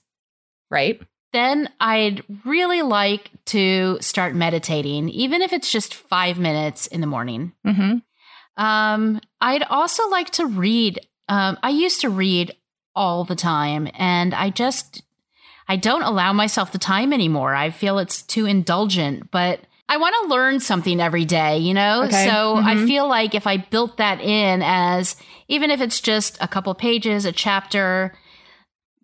Right. 0.70 1.00
Then 1.32 1.68
I'd 1.80 2.22
really 2.44 2.82
like 2.82 3.30
to 3.46 3.98
start 4.00 4.34
meditating, 4.34 5.08
even 5.08 5.42
if 5.42 5.52
it's 5.52 5.70
just 5.70 5.92
five 5.92 6.38
minutes 6.38 6.86
in 6.86 7.00
the 7.00 7.06
morning. 7.08 7.52
Mm-hmm. 7.66 8.62
Um, 8.62 9.20
I'd 9.40 9.64
also 9.64 10.08
like 10.08 10.30
to 10.30 10.46
read. 10.46 11.00
Um, 11.28 11.58
I 11.62 11.70
used 11.70 12.00
to 12.02 12.08
read 12.08 12.54
all 12.94 13.24
the 13.24 13.34
time, 13.34 13.88
and 13.94 14.32
I 14.32 14.50
just 14.50 15.02
I 15.68 15.76
don't 15.76 16.02
allow 16.02 16.32
myself 16.32 16.72
the 16.72 16.78
time 16.78 17.12
anymore. 17.12 17.54
I 17.54 17.70
feel 17.70 17.98
it's 17.98 18.22
too 18.22 18.46
indulgent, 18.46 19.30
but 19.30 19.60
I 19.88 19.96
want 19.96 20.14
to 20.22 20.28
learn 20.28 20.60
something 20.60 21.00
every 21.00 21.24
day, 21.24 21.58
you 21.58 21.74
know? 21.74 22.04
Okay. 22.04 22.24
So 22.24 22.56
Mhm. 22.56 22.64
I 22.64 22.86
feel 22.86 23.08
like 23.08 23.34
if 23.34 23.46
I 23.46 23.58
built 23.58 23.96
that 23.98 24.20
in 24.20 24.62
as 24.62 25.16
even 25.48 25.70
if 25.70 25.80
it's 25.80 26.00
just 26.00 26.38
a 26.40 26.48
couple 26.48 26.74
pages, 26.74 27.24
a 27.24 27.32
chapter, 27.32 28.14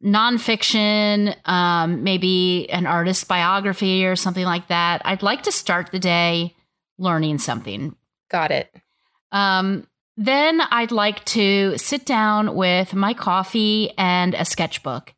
nonfiction, 0.05 1.37
um, 1.49 2.03
maybe 2.03 2.69
an 2.71 2.87
artist 2.87 3.29
biography 3.29 4.05
or 4.07 4.17
something 4.17 4.45
like 4.45 4.69
that, 4.69 5.03
I'd 5.05 5.23
like 5.23 5.43
to 5.43 5.53
start 5.53 5.91
the 5.93 5.99
day 5.99 6.57
learning 6.99 7.39
something. 7.39 7.95
Got 8.31 8.51
it. 8.51 8.75
Um, 9.33 9.87
then 10.17 10.61
I'd 10.61 10.93
like 10.93 11.25
to 11.27 11.77
sit 11.79 12.05
down 12.05 12.55
with 12.55 12.95
my 12.95 13.15
coffee 13.15 13.93
and 13.97 14.35
a 14.35 14.45
sketchbook 14.45 15.15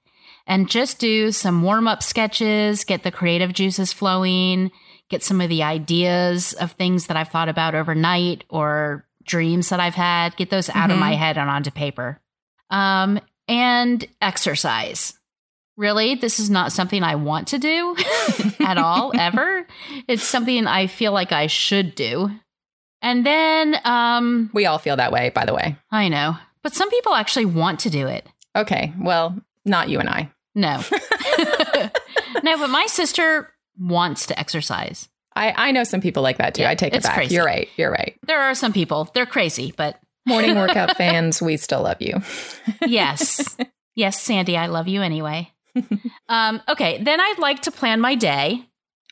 and 0.46 0.68
just 0.70 0.98
do 0.98 1.32
some 1.32 1.62
warm 1.62 1.88
up 1.88 2.02
sketches, 2.02 2.84
get 2.84 3.02
the 3.02 3.10
creative 3.10 3.52
juices 3.52 3.92
flowing, 3.92 4.70
get 5.08 5.22
some 5.22 5.40
of 5.40 5.48
the 5.48 5.62
ideas 5.62 6.52
of 6.54 6.72
things 6.72 7.06
that 7.06 7.16
I've 7.16 7.28
thought 7.28 7.48
about 7.48 7.74
overnight 7.74 8.44
or 8.48 9.06
dreams 9.24 9.68
that 9.68 9.80
I've 9.80 9.94
had, 9.94 10.36
get 10.36 10.50
those 10.50 10.68
out 10.70 10.90
of 10.90 10.96
Mhm. 10.96 11.00
my 11.00 11.14
head 11.14 11.38
and 11.38 11.48
onto 11.48 11.70
paper. 11.70 12.20
Um, 12.70 13.20
and 13.48 14.06
exercise. 14.20 15.14
Really, 15.76 16.14
this 16.14 16.38
is 16.38 16.50
not 16.50 16.70
something 16.72 17.02
I 17.02 17.14
want 17.14 17.48
to 17.48 17.58
do 17.58 17.96
at 18.60 18.76
all, 18.78 19.12
ever. 19.18 19.66
It's 20.06 20.22
something 20.22 20.66
I 20.66 20.86
feel 20.86 21.12
like 21.12 21.32
I 21.32 21.46
should 21.46 21.94
do. 21.94 22.30
And 23.00 23.26
then, 23.26 23.76
um, 23.84 24.50
We 24.52 24.66
all 24.66 24.78
feel 24.78 24.96
that 24.96 25.12
way, 25.12 25.30
by 25.30 25.44
the 25.44 25.54
way. 25.54 25.76
I 25.90 26.08
know, 26.08 26.36
but 26.62 26.74
some 26.74 26.90
people 26.90 27.14
actually 27.14 27.46
want 27.46 27.80
to 27.80 27.90
do 27.90 28.06
it. 28.06 28.26
Okay. 28.54 28.92
Well, 29.00 29.36
not 29.64 29.88
you 29.88 29.98
and 29.98 30.08
I. 30.08 30.30
No. 30.54 30.82
no, 32.42 32.58
but 32.58 32.68
my 32.68 32.86
sister 32.86 33.50
wants 33.78 34.26
to 34.26 34.38
exercise. 34.38 35.08
I, 35.34 35.68
I 35.68 35.72
know 35.72 35.84
some 35.84 36.02
people 36.02 36.22
like 36.22 36.38
that 36.38 36.54
too. 36.54 36.62
Yeah, 36.62 36.70
I 36.70 36.74
take 36.74 36.94
it 36.94 37.02
back. 37.02 37.14
crazy. 37.14 37.34
You're 37.34 37.46
right. 37.46 37.68
You're 37.76 37.90
right. 37.90 38.16
There 38.26 38.40
are 38.42 38.54
some 38.54 38.72
people, 38.72 39.10
they're 39.14 39.24
crazy, 39.26 39.72
but 39.76 39.98
Morning 40.26 40.54
workout 40.56 40.96
fans, 40.96 41.40
we 41.42 41.56
still 41.56 41.82
love 41.82 42.00
you. 42.00 42.20
yes. 42.86 43.56
yes, 43.94 44.20
Sandy, 44.20 44.56
I 44.56 44.66
love 44.66 44.88
you 44.88 45.02
anyway. 45.02 45.50
um, 46.28 46.60
okay, 46.68 47.02
then 47.02 47.20
I'd 47.20 47.38
like 47.38 47.62
to 47.62 47.70
plan 47.70 48.00
my 48.00 48.14
day, 48.14 48.64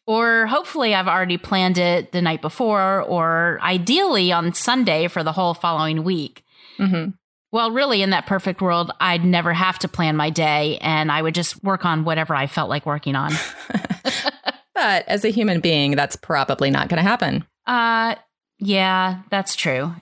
or 0.07 0.47
hopefully 0.47 0.95
I've 0.95 1.09
already 1.09 1.39
planned 1.39 1.79
it 1.79 2.13
the 2.13 2.23
night 2.23 2.43
before, 2.43 3.03
or 3.03 3.59
ideally 3.63 4.31
on 4.33 4.53
Sunday 4.53 5.09
for 5.09 5.23
the 5.23 5.33
whole 5.33 5.55
following 5.55 6.05
week. 6.05 6.45
hmm 6.77 7.07
Well, 7.51 7.71
really, 7.71 8.03
in 8.03 8.11
that 8.11 8.27
perfect 8.27 8.61
world, 8.61 8.93
I'd 9.01 9.25
never 9.25 9.53
have 9.53 9.79
to 9.81 9.89
plan 9.89 10.17
my 10.17 10.31
day 10.31 10.79
and 10.83 11.11
I 11.11 11.23
would 11.23 11.35
just 11.35 11.65
work 11.65 11.85
on 11.85 12.05
whatever 12.05 12.35
I 12.35 12.47
felt 12.47 12.69
like 12.71 12.87
working 12.87 13.17
on. 13.17 13.33
But 14.73 15.07
as 15.09 15.27
a 15.27 15.29
human 15.29 15.61
being, 15.61 15.91
that's 15.95 16.17
probably 16.17 16.71
not 16.71 16.89
going 16.89 16.97
to 16.97 17.03
happen. 17.09 17.45
Uh, 17.67 18.15
yeah, 18.61 19.23
that's 19.31 19.55
true. 19.55 19.95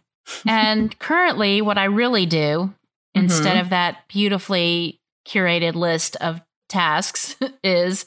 And 0.46 0.96
currently, 1.00 1.60
what 1.60 1.78
I 1.78 1.84
really 1.84 2.26
do 2.26 2.74
instead 3.14 3.52
mm-hmm. 3.52 3.60
of 3.60 3.70
that 3.70 4.08
beautifully 4.08 5.00
curated 5.26 5.74
list 5.74 6.16
of 6.16 6.40
tasks 6.68 7.36
is 7.64 8.04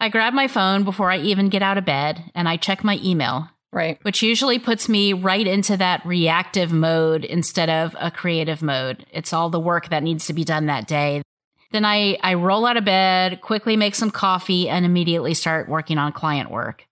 I 0.00 0.08
grab 0.08 0.32
my 0.32 0.48
phone 0.48 0.84
before 0.84 1.10
I 1.10 1.18
even 1.18 1.48
get 1.48 1.62
out 1.62 1.78
of 1.78 1.84
bed 1.84 2.30
and 2.34 2.48
I 2.48 2.56
check 2.56 2.84
my 2.84 3.00
email, 3.02 3.48
Right. 3.72 3.98
which 4.02 4.22
usually 4.22 4.58
puts 4.58 4.88
me 4.88 5.12
right 5.12 5.46
into 5.46 5.76
that 5.76 6.04
reactive 6.06 6.72
mode 6.72 7.24
instead 7.24 7.68
of 7.68 7.96
a 7.98 8.10
creative 8.10 8.62
mode. 8.62 9.04
It's 9.12 9.32
all 9.32 9.50
the 9.50 9.60
work 9.60 9.88
that 9.88 10.02
needs 10.02 10.26
to 10.26 10.32
be 10.32 10.44
done 10.44 10.66
that 10.66 10.86
day. 10.86 11.22
Then 11.70 11.84
I, 11.84 12.16
I 12.22 12.34
roll 12.34 12.64
out 12.64 12.78
of 12.78 12.86
bed, 12.86 13.42
quickly 13.42 13.76
make 13.76 13.94
some 13.94 14.10
coffee, 14.10 14.70
and 14.70 14.86
immediately 14.86 15.34
start 15.34 15.68
working 15.68 15.98
on 15.98 16.12
client 16.12 16.50
work. 16.50 16.86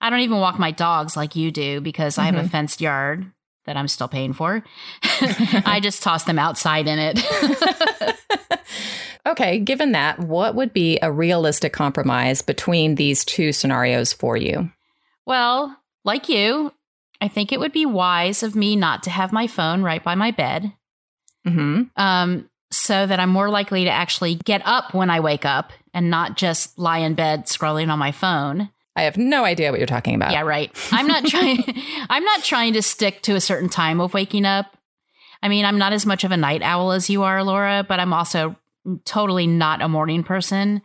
I 0.00 0.10
don't 0.10 0.20
even 0.20 0.40
walk 0.40 0.58
my 0.58 0.72
dogs 0.72 1.16
like 1.16 1.36
you 1.36 1.52
do 1.52 1.80
because 1.80 2.18
I 2.18 2.24
have 2.24 2.34
a 2.34 2.38
mm-hmm. 2.38 2.48
fenced 2.48 2.80
yard 2.80 3.30
that 3.66 3.76
I'm 3.76 3.88
still 3.88 4.08
paying 4.08 4.32
for. 4.32 4.64
I 5.64 5.80
just 5.82 6.02
toss 6.02 6.24
them 6.24 6.38
outside 6.38 6.88
in 6.88 6.98
it. 6.98 8.16
Okay. 9.26 9.58
Given 9.58 9.90
that, 9.90 10.20
what 10.20 10.54
would 10.54 10.72
be 10.72 11.00
a 11.02 11.10
realistic 11.10 11.72
compromise 11.72 12.42
between 12.42 12.94
these 12.94 13.24
two 13.24 13.52
scenarios 13.52 14.12
for 14.12 14.36
you? 14.36 14.70
well, 15.26 15.76
like 16.04 16.28
you, 16.28 16.72
I 17.20 17.26
think 17.26 17.50
it 17.50 17.58
would 17.58 17.72
be 17.72 17.84
wise 17.84 18.44
of 18.44 18.54
me 18.54 18.76
not 18.76 19.02
to 19.02 19.10
have 19.10 19.32
my 19.32 19.48
phone 19.48 19.82
right 19.82 20.04
by 20.04 20.14
my 20.14 20.30
bed. 20.30 20.72
hmm 21.44 21.82
Um, 21.96 22.48
so 22.70 23.04
that 23.06 23.18
I'm 23.18 23.30
more 23.30 23.50
likely 23.50 23.82
to 23.84 23.90
actually 23.90 24.36
get 24.36 24.62
up 24.64 24.94
when 24.94 25.10
I 25.10 25.18
wake 25.18 25.44
up 25.44 25.72
and 25.92 26.08
not 26.08 26.36
just 26.36 26.78
lie 26.78 26.98
in 26.98 27.14
bed 27.14 27.46
scrolling 27.46 27.88
on 27.90 27.98
my 27.98 28.12
phone. 28.12 28.70
I 28.96 29.02
have 29.02 29.18
no 29.18 29.44
idea 29.44 29.70
what 29.70 29.78
you're 29.78 29.86
talking 29.86 30.14
about. 30.14 30.32
Yeah, 30.32 30.42
right. 30.42 30.72
I'm 30.90 31.06
not 31.06 31.26
trying 31.26 31.62
I'm 32.10 32.24
not 32.24 32.42
trying 32.42 32.72
to 32.72 32.82
stick 32.82 33.22
to 33.22 33.34
a 33.34 33.40
certain 33.40 33.68
time 33.68 34.00
of 34.00 34.14
waking 34.14 34.44
up. 34.44 34.76
I 35.42 35.48
mean, 35.48 35.64
I'm 35.64 35.78
not 35.78 35.92
as 35.92 36.06
much 36.06 36.24
of 36.24 36.32
a 36.32 36.36
night 36.36 36.62
owl 36.62 36.92
as 36.92 37.10
you 37.10 37.22
are, 37.22 37.44
Laura, 37.44 37.84
but 37.86 38.00
I'm 38.00 38.12
also 38.12 38.56
totally 39.04 39.46
not 39.46 39.82
a 39.82 39.88
morning 39.88 40.24
person. 40.24 40.80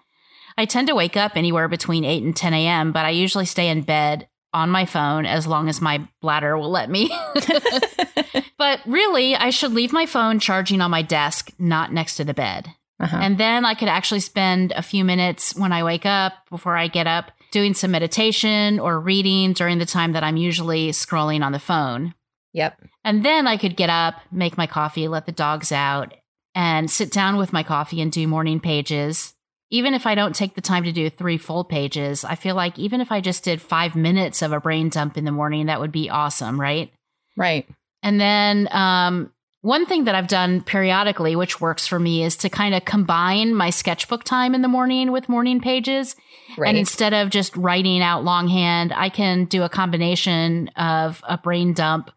I 0.57 0.65
tend 0.65 0.89
to 0.89 0.95
wake 0.95 1.15
up 1.15 1.37
anywhere 1.37 1.69
between 1.69 2.03
8 2.03 2.23
and 2.23 2.35
10 2.35 2.53
a.m., 2.53 2.91
but 2.91 3.05
I 3.05 3.11
usually 3.11 3.45
stay 3.45 3.69
in 3.69 3.81
bed 3.81 4.27
on 4.53 4.69
my 4.69 4.85
phone 4.85 5.25
as 5.25 5.47
long 5.47 5.69
as 5.69 5.79
my 5.79 6.05
bladder 6.21 6.57
will 6.57 6.69
let 6.69 6.89
me. 6.89 7.09
but 8.57 8.81
really, 8.85 9.33
I 9.35 9.49
should 9.49 9.71
leave 9.71 9.93
my 9.93 10.05
phone 10.05 10.39
charging 10.39 10.81
on 10.81 10.91
my 10.91 11.01
desk, 11.01 11.51
not 11.57 11.93
next 11.93 12.17
to 12.17 12.25
the 12.25 12.33
bed. 12.33 12.67
Uh-huh. 12.99 13.17
And 13.17 13.37
then 13.37 13.63
I 13.65 13.73
could 13.73 13.87
actually 13.87 14.19
spend 14.19 14.73
a 14.73 14.81
few 14.81 15.05
minutes 15.05 15.55
when 15.55 15.71
I 15.71 15.83
wake 15.83 16.05
up, 16.05 16.33
before 16.49 16.75
I 16.75 16.87
get 16.87 17.07
up, 17.07 17.31
doing 17.51 17.73
some 17.73 17.91
meditation 17.91 18.79
or 18.79 18.99
reading 18.99 19.53
during 19.53 19.77
the 19.77 19.85
time 19.85 20.13
that 20.13 20.23
I'm 20.23 20.37
usually 20.37 20.89
scrolling 20.89 21.43
on 21.43 21.51
the 21.51 21.59
phone. 21.59 22.13
Yep. 22.53 22.81
And 23.03 23.23
then 23.23 23.47
I 23.47 23.57
could 23.57 23.75
get 23.75 23.89
up, 23.89 24.15
make 24.31 24.57
my 24.57 24.67
coffee, 24.67 25.07
let 25.07 25.25
the 25.25 25.31
dogs 25.31 25.71
out, 25.71 26.13
and 26.55 26.89
sit 26.89 27.11
down 27.11 27.37
with 27.37 27.53
my 27.53 27.63
coffee 27.63 28.01
and 28.01 28.11
do 28.11 28.27
morning 28.27 28.59
pages. 28.59 29.33
Even 29.69 29.93
if 29.93 30.05
I 30.05 30.15
don't 30.15 30.35
take 30.35 30.55
the 30.55 30.61
time 30.61 30.83
to 30.83 30.91
do 30.91 31.09
three 31.09 31.37
full 31.37 31.63
pages, 31.63 32.25
I 32.25 32.35
feel 32.35 32.55
like 32.55 32.77
even 32.77 32.99
if 32.99 33.11
I 33.11 33.21
just 33.21 33.43
did 33.43 33.61
five 33.61 33.95
minutes 33.95 34.41
of 34.41 34.51
a 34.51 34.59
brain 34.59 34.89
dump 34.89 35.17
in 35.17 35.23
the 35.23 35.31
morning, 35.31 35.67
that 35.67 35.79
would 35.79 35.93
be 35.93 36.09
awesome, 36.09 36.59
right? 36.59 36.91
Right. 37.37 37.69
And 38.03 38.19
then 38.19 38.67
um, 38.71 39.31
one 39.61 39.85
thing 39.85 40.05
that 40.05 40.15
I've 40.15 40.27
done 40.27 40.61
periodically, 40.61 41.35
which 41.35 41.61
works 41.61 41.85
for 41.85 41.99
me, 41.99 42.23
is 42.23 42.35
to 42.37 42.49
kind 42.49 42.73
of 42.73 42.83
combine 42.83 43.53
my 43.53 43.69
sketchbook 43.69 44.23
time 44.23 44.55
in 44.55 44.61
the 44.61 44.67
morning 44.67 45.11
with 45.11 45.29
morning 45.29 45.61
pages. 45.61 46.15
Right. 46.57 46.69
And 46.69 46.77
instead 46.77 47.13
of 47.13 47.29
just 47.29 47.55
writing 47.55 48.01
out 48.01 48.23
longhand, 48.23 48.91
I 48.93 49.09
can 49.09 49.45
do 49.45 49.63
a 49.63 49.69
combination 49.69 50.69
of 50.69 51.21
a 51.27 51.37
brain 51.37 51.73
dump 51.73 52.09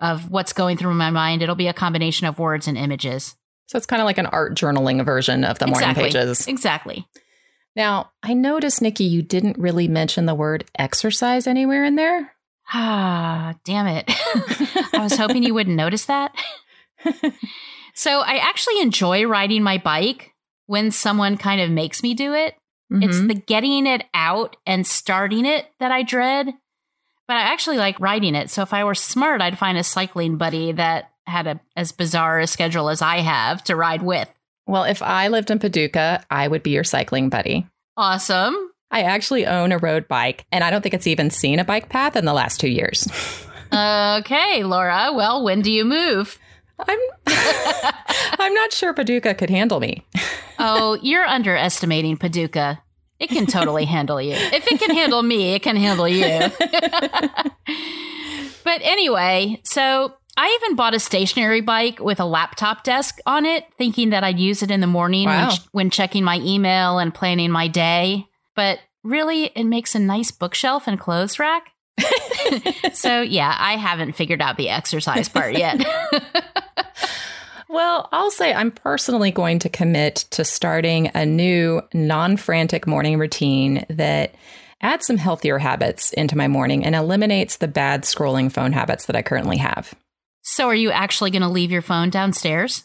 of 0.00 0.30
what's 0.30 0.52
going 0.52 0.78
through 0.78 0.94
my 0.94 1.10
mind. 1.10 1.42
It'll 1.42 1.54
be 1.54 1.68
a 1.68 1.74
combination 1.74 2.26
of 2.26 2.38
words 2.38 2.66
and 2.66 2.78
images. 2.78 3.36
so 3.66 3.76
it's 3.76 3.86
kind 3.86 4.00
of 4.00 4.06
like 4.06 4.18
an 4.18 4.26
art 4.26 4.54
journaling 4.54 5.04
version 5.04 5.44
of 5.44 5.58
the 5.58 5.66
morning 5.66 5.90
exactly. 5.90 6.04
pages. 6.04 6.46
Exactly. 6.46 7.06
Now, 7.74 8.12
I 8.22 8.32
noticed, 8.32 8.80
Nikki, 8.80 9.04
you 9.04 9.20
didn't 9.20 9.58
really 9.58 9.86
mention 9.86 10.24
the 10.24 10.34
word 10.34 10.64
exercise 10.78 11.46
anywhere 11.46 11.84
in 11.84 11.96
there. 11.96 12.32
Ah, 12.72 13.54
damn 13.64 13.86
it. 13.86 14.04
I 14.94 15.00
was 15.00 15.16
hoping 15.16 15.42
you 15.42 15.52
wouldn't 15.52 15.76
notice 15.76 16.06
that. 16.06 16.34
so 17.94 18.20
I 18.20 18.36
actually 18.36 18.80
enjoy 18.80 19.24
riding 19.26 19.62
my 19.62 19.78
bike 19.78 20.32
when 20.66 20.90
someone 20.90 21.36
kind 21.36 21.60
of 21.60 21.70
makes 21.70 22.02
me 22.02 22.14
do 22.14 22.34
it. 22.34 22.54
It's 22.90 23.16
Mhm. 23.18 23.28
the 23.28 23.34
getting 23.34 23.86
it 23.86 24.04
out 24.14 24.56
and 24.66 24.86
starting 24.86 25.44
it 25.44 25.66
that 25.80 25.90
I 25.90 26.02
dread. 26.02 26.48
But 27.26 27.36
I 27.36 27.40
actually 27.40 27.78
like 27.78 27.98
riding 27.98 28.36
it. 28.36 28.50
So 28.50 28.62
if 28.62 28.72
I 28.72 28.84
were 28.84 28.94
smart, 28.94 29.40
I'd 29.42 29.58
find 29.58 29.76
a 29.76 29.82
cycling 29.82 30.36
buddy 30.36 30.70
that 30.72 31.10
had 31.26 31.48
a 31.48 31.60
as 31.74 31.90
bizarre 31.90 32.38
a 32.38 32.46
schedule 32.46 32.88
as 32.88 33.02
I 33.02 33.18
have 33.18 33.64
to 33.64 33.74
ride 33.76 34.02
with. 34.02 34.28
well, 34.68 34.84
if 34.84 35.00
I 35.02 35.28
lived 35.28 35.50
in 35.50 35.58
Paducah, 35.60 36.24
I 36.30 36.46
would 36.48 36.62
be 36.62 36.70
your 36.70 36.84
cycling 36.84 37.28
buddy. 37.28 37.66
Awesome. 37.96 38.56
I 38.90 39.02
actually 39.02 39.46
own 39.46 39.72
a 39.72 39.78
road 39.78 40.06
bike, 40.08 40.44
and 40.52 40.62
I 40.62 40.70
don't 40.70 40.82
think 40.82 40.94
it's 40.94 41.06
even 41.08 41.30
seen 41.30 41.58
a 41.58 41.64
bike 41.64 41.88
path 41.88 42.14
in 42.16 42.24
the 42.24 42.32
last 42.32 42.60
two 42.60 42.68
years. 42.70 43.06
Okay, 43.72 44.62
Laura. 44.62 45.10
Well, 45.12 45.42
when 45.42 45.60
do 45.60 45.72
you 45.72 45.84
move? 45.84 46.38
I'm 46.78 46.98
I'm 48.38 48.54
not 48.54 48.72
sure 48.72 48.92
Paducah 48.94 49.34
could 49.34 49.50
handle 49.50 49.80
me. 49.80 50.04
Oh, 50.58 50.98
you're 51.02 51.24
underestimating 51.26 52.16
Paducah. 52.16 52.82
It 53.18 53.28
can 53.28 53.46
totally 53.46 53.84
handle 53.96 54.20
you. 54.20 54.34
If 54.34 54.66
it 54.70 54.78
can 54.78 54.94
handle 54.94 55.22
me, 55.22 55.54
it 55.54 55.62
can 55.62 55.76
handle 55.76 56.06
you. 56.08 56.22
but 58.64 58.80
anyway, 58.82 59.60
so 59.64 60.14
I 60.36 60.58
even 60.62 60.76
bought 60.76 60.94
a 60.94 60.98
stationary 61.00 61.60
bike 61.62 61.98
with 62.00 62.20
a 62.20 62.24
laptop 62.24 62.84
desk 62.84 63.18
on 63.26 63.46
it, 63.46 63.64
thinking 63.78 64.10
that 64.10 64.22
I'd 64.24 64.38
use 64.38 64.62
it 64.62 64.70
in 64.70 64.80
the 64.80 64.86
morning 64.86 65.26
Wow. 65.26 65.48
when, 65.48 65.56
when 65.72 65.90
checking 65.90 66.24
my 66.24 66.38
email 66.40 66.98
and 66.98 67.14
planning 67.14 67.50
my 67.50 67.68
day. 67.68 68.26
But 68.54 68.80
really, 69.02 69.44
it 69.46 69.64
makes 69.64 69.94
a 69.94 69.98
nice 69.98 70.30
bookshelf 70.30 70.86
and 70.86 71.00
clothes 71.00 71.38
rack. 71.38 71.68
so, 72.92 73.22
yeah, 73.22 73.56
I 73.58 73.76
haven't 73.76 74.12
figured 74.12 74.42
out 74.42 74.58
the 74.58 74.68
exercise 74.68 75.28
part 75.30 75.56
yet. 75.56 75.82
Well, 77.68 78.08
I'll 78.12 78.30
say 78.30 78.54
I'm 78.54 78.70
personally 78.70 79.30
going 79.30 79.58
to 79.60 79.68
commit 79.68 80.16
to 80.30 80.44
starting 80.44 81.10
a 81.14 81.26
new 81.26 81.82
non 81.92 82.36
frantic 82.36 82.86
morning 82.86 83.18
routine 83.18 83.84
that 83.90 84.34
adds 84.80 85.06
some 85.06 85.16
healthier 85.16 85.58
habits 85.58 86.12
into 86.12 86.36
my 86.36 86.46
morning 86.48 86.84
and 86.84 86.94
eliminates 86.94 87.56
the 87.56 87.68
bad 87.68 88.02
scrolling 88.02 88.52
phone 88.52 88.72
habits 88.72 89.06
that 89.06 89.16
I 89.16 89.22
currently 89.22 89.56
have. 89.56 89.94
So, 90.42 90.68
are 90.68 90.74
you 90.74 90.92
actually 90.92 91.32
going 91.32 91.42
to 91.42 91.48
leave 91.48 91.72
your 91.72 91.82
phone 91.82 92.08
downstairs? 92.08 92.84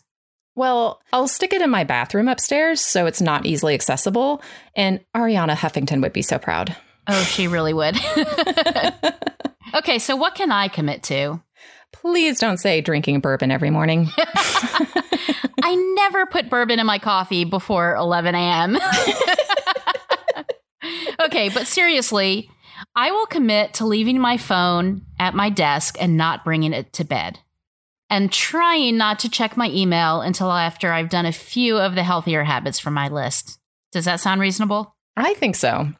Well, 0.55 0.99
I'll 1.13 1.27
stick 1.27 1.53
it 1.53 1.61
in 1.61 1.69
my 1.69 1.83
bathroom 1.83 2.27
upstairs 2.27 2.81
so 2.81 3.05
it's 3.05 3.21
not 3.21 3.45
easily 3.45 3.75
accessible. 3.75 4.41
And 4.75 4.99
Arianna 5.15 5.55
Huffington 5.55 6.01
would 6.01 6.11
be 6.11 6.23
so 6.23 6.39
proud. 6.39 6.75
Oh, 7.07 7.23
she 7.23 7.47
really 7.47 7.73
would. 7.73 7.97
okay, 9.75 9.99
so 9.99 10.15
what 10.15 10.35
can 10.35 10.51
I 10.51 10.67
commit 10.67 11.03
to? 11.03 11.41
Please 11.93 12.39
don't 12.39 12.57
say 12.57 12.81
drinking 12.81 13.19
bourbon 13.19 13.51
every 13.51 13.69
morning. 13.69 14.09
I 15.63 15.75
never 15.95 16.25
put 16.25 16.49
bourbon 16.49 16.79
in 16.79 16.85
my 16.85 16.99
coffee 16.99 17.45
before 17.45 17.95
11 17.95 18.35
a.m. 18.35 18.77
okay, 21.21 21.49
but 21.49 21.67
seriously, 21.67 22.49
I 22.95 23.11
will 23.11 23.25
commit 23.25 23.75
to 23.75 23.85
leaving 23.85 24.19
my 24.19 24.37
phone 24.37 25.03
at 25.19 25.35
my 25.35 25.49
desk 25.49 25.97
and 25.99 26.17
not 26.17 26.43
bringing 26.43 26.73
it 26.73 26.93
to 26.93 27.03
bed. 27.03 27.39
And 28.09 28.31
trying 28.31 28.97
not 28.97 29.19
to 29.19 29.29
check 29.29 29.55
my 29.55 29.69
email 29.69 30.21
until 30.21 30.51
after 30.51 30.91
I've 30.91 31.09
done 31.09 31.25
a 31.25 31.31
few 31.31 31.77
of 31.77 31.95
the 31.95 32.03
healthier 32.03 32.43
habits 32.43 32.79
from 32.79 32.93
my 32.93 33.07
list. 33.07 33.57
Does 33.93 34.05
that 34.05 34.19
sound 34.19 34.41
reasonable? 34.41 34.95
I 35.15 35.33
think 35.35 35.55
so. 35.55 35.93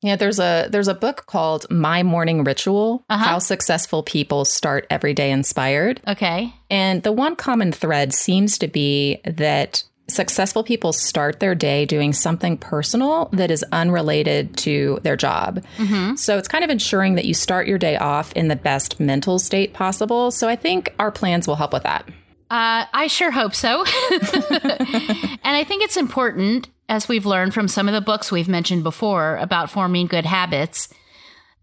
Yeah, 0.00 0.16
there's 0.16 0.38
a 0.38 0.68
there's 0.70 0.88
a 0.88 0.94
book 0.94 1.26
called 1.26 1.66
My 1.70 2.02
Morning 2.02 2.44
Ritual: 2.44 3.04
Uh-huh. 3.08 3.24
How 3.24 3.38
Successful 3.38 4.02
People 4.02 4.44
Start 4.44 4.86
Every 4.90 5.14
Day 5.14 5.30
Inspired. 5.30 6.00
Okay. 6.06 6.52
And 6.70 7.02
the 7.02 7.12
one 7.12 7.34
common 7.36 7.72
thread 7.72 8.14
seems 8.14 8.58
to 8.58 8.68
be 8.68 9.20
that 9.24 9.82
successful 10.10 10.64
people 10.64 10.92
start 10.92 11.38
their 11.38 11.54
day 11.54 11.84
doing 11.84 12.14
something 12.14 12.56
personal 12.56 13.28
that 13.34 13.50
is 13.50 13.62
unrelated 13.72 14.56
to 14.56 14.98
their 15.02 15.16
job. 15.16 15.62
hmm 15.76 16.14
So 16.14 16.38
it's 16.38 16.48
kind 16.48 16.64
of 16.64 16.70
ensuring 16.70 17.16
that 17.16 17.26
you 17.26 17.34
start 17.34 17.66
your 17.66 17.76
day 17.76 17.96
off 17.98 18.32
in 18.32 18.48
the 18.48 18.56
best 18.56 18.98
mental 19.00 19.38
state 19.38 19.74
possible. 19.74 20.30
So 20.30 20.48
I 20.48 20.56
think 20.56 20.94
our 20.98 21.10
plans 21.10 21.46
will 21.46 21.56
help 21.56 21.74
with 21.74 21.82
that. 21.82 22.08
Uh, 22.50 22.86
I 22.92 23.08
sure 23.08 23.30
hope 23.30 23.54
so. 23.54 23.84
and 24.10 25.40
I 25.44 25.64
think 25.66 25.82
it's 25.82 25.96
important, 25.96 26.68
as 26.88 27.08
we've 27.08 27.26
learned 27.26 27.52
from 27.52 27.68
some 27.68 27.88
of 27.88 27.94
the 27.94 28.00
books 28.00 28.32
we've 28.32 28.48
mentioned 28.48 28.82
before 28.82 29.36
about 29.36 29.70
forming 29.70 30.06
good 30.06 30.24
habits, 30.24 30.88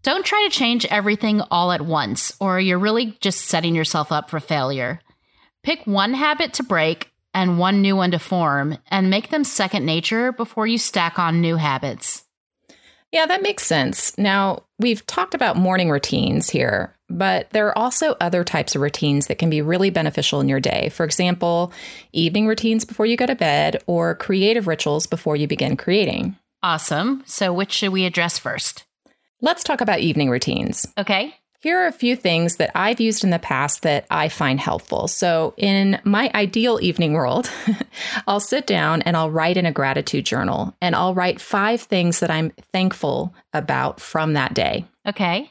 don't 0.02 0.24
try 0.24 0.46
to 0.48 0.56
change 0.56 0.86
everything 0.86 1.40
all 1.50 1.72
at 1.72 1.80
once, 1.80 2.32
or 2.38 2.60
you're 2.60 2.78
really 2.78 3.16
just 3.20 3.42
setting 3.42 3.74
yourself 3.74 4.12
up 4.12 4.30
for 4.30 4.38
failure. 4.38 5.00
Pick 5.64 5.84
one 5.84 6.14
habit 6.14 6.52
to 6.54 6.62
break 6.62 7.10
and 7.34 7.58
one 7.58 7.82
new 7.82 7.94
one 7.94 8.12
to 8.12 8.18
form, 8.18 8.78
and 8.90 9.10
make 9.10 9.28
them 9.28 9.44
second 9.44 9.84
nature 9.84 10.32
before 10.32 10.66
you 10.66 10.78
stack 10.78 11.18
on 11.18 11.42
new 11.42 11.56
habits. 11.56 12.24
Yeah, 13.12 13.26
that 13.26 13.42
makes 13.42 13.62
sense. 13.62 14.16
Now, 14.16 14.62
we've 14.78 15.04
talked 15.04 15.34
about 15.34 15.56
morning 15.56 15.90
routines 15.90 16.48
here, 16.48 16.95
but 17.08 17.50
there 17.50 17.66
are 17.68 17.78
also 17.78 18.16
other 18.20 18.44
types 18.44 18.74
of 18.74 18.82
routines 18.82 19.26
that 19.26 19.38
can 19.38 19.50
be 19.50 19.62
really 19.62 19.90
beneficial 19.90 20.40
in 20.40 20.48
your 20.48 20.60
day. 20.60 20.88
For 20.88 21.04
example, 21.04 21.72
evening 22.12 22.46
routines 22.46 22.84
before 22.84 23.06
you 23.06 23.16
go 23.16 23.26
to 23.26 23.34
bed 23.34 23.82
or 23.86 24.14
creative 24.14 24.66
rituals 24.66 25.06
before 25.06 25.36
you 25.36 25.46
begin 25.46 25.76
creating. 25.76 26.36
Awesome. 26.62 27.22
So, 27.26 27.52
which 27.52 27.72
should 27.72 27.92
we 27.92 28.06
address 28.06 28.38
first? 28.38 28.84
Let's 29.40 29.62
talk 29.62 29.80
about 29.80 30.00
evening 30.00 30.30
routines. 30.30 30.86
Okay. 30.98 31.34
Here 31.60 31.80
are 31.80 31.86
a 31.86 31.92
few 31.92 32.16
things 32.16 32.56
that 32.56 32.70
I've 32.74 33.00
used 33.00 33.24
in 33.24 33.30
the 33.30 33.38
past 33.38 33.82
that 33.82 34.06
I 34.10 34.28
find 34.28 34.60
helpful. 34.60 35.08
So, 35.08 35.54
in 35.56 36.00
my 36.04 36.30
ideal 36.34 36.78
evening 36.82 37.12
world, 37.12 37.50
I'll 38.26 38.40
sit 38.40 38.66
down 38.66 39.02
and 39.02 39.16
I'll 39.16 39.30
write 39.30 39.56
in 39.56 39.66
a 39.66 39.72
gratitude 39.72 40.26
journal 40.26 40.74
and 40.80 40.94
I'll 40.94 41.14
write 41.14 41.40
five 41.40 41.80
things 41.80 42.20
that 42.20 42.30
I'm 42.30 42.50
thankful 42.72 43.34
about 43.52 44.00
from 44.00 44.34
that 44.34 44.54
day. 44.54 44.86
Okay. 45.06 45.50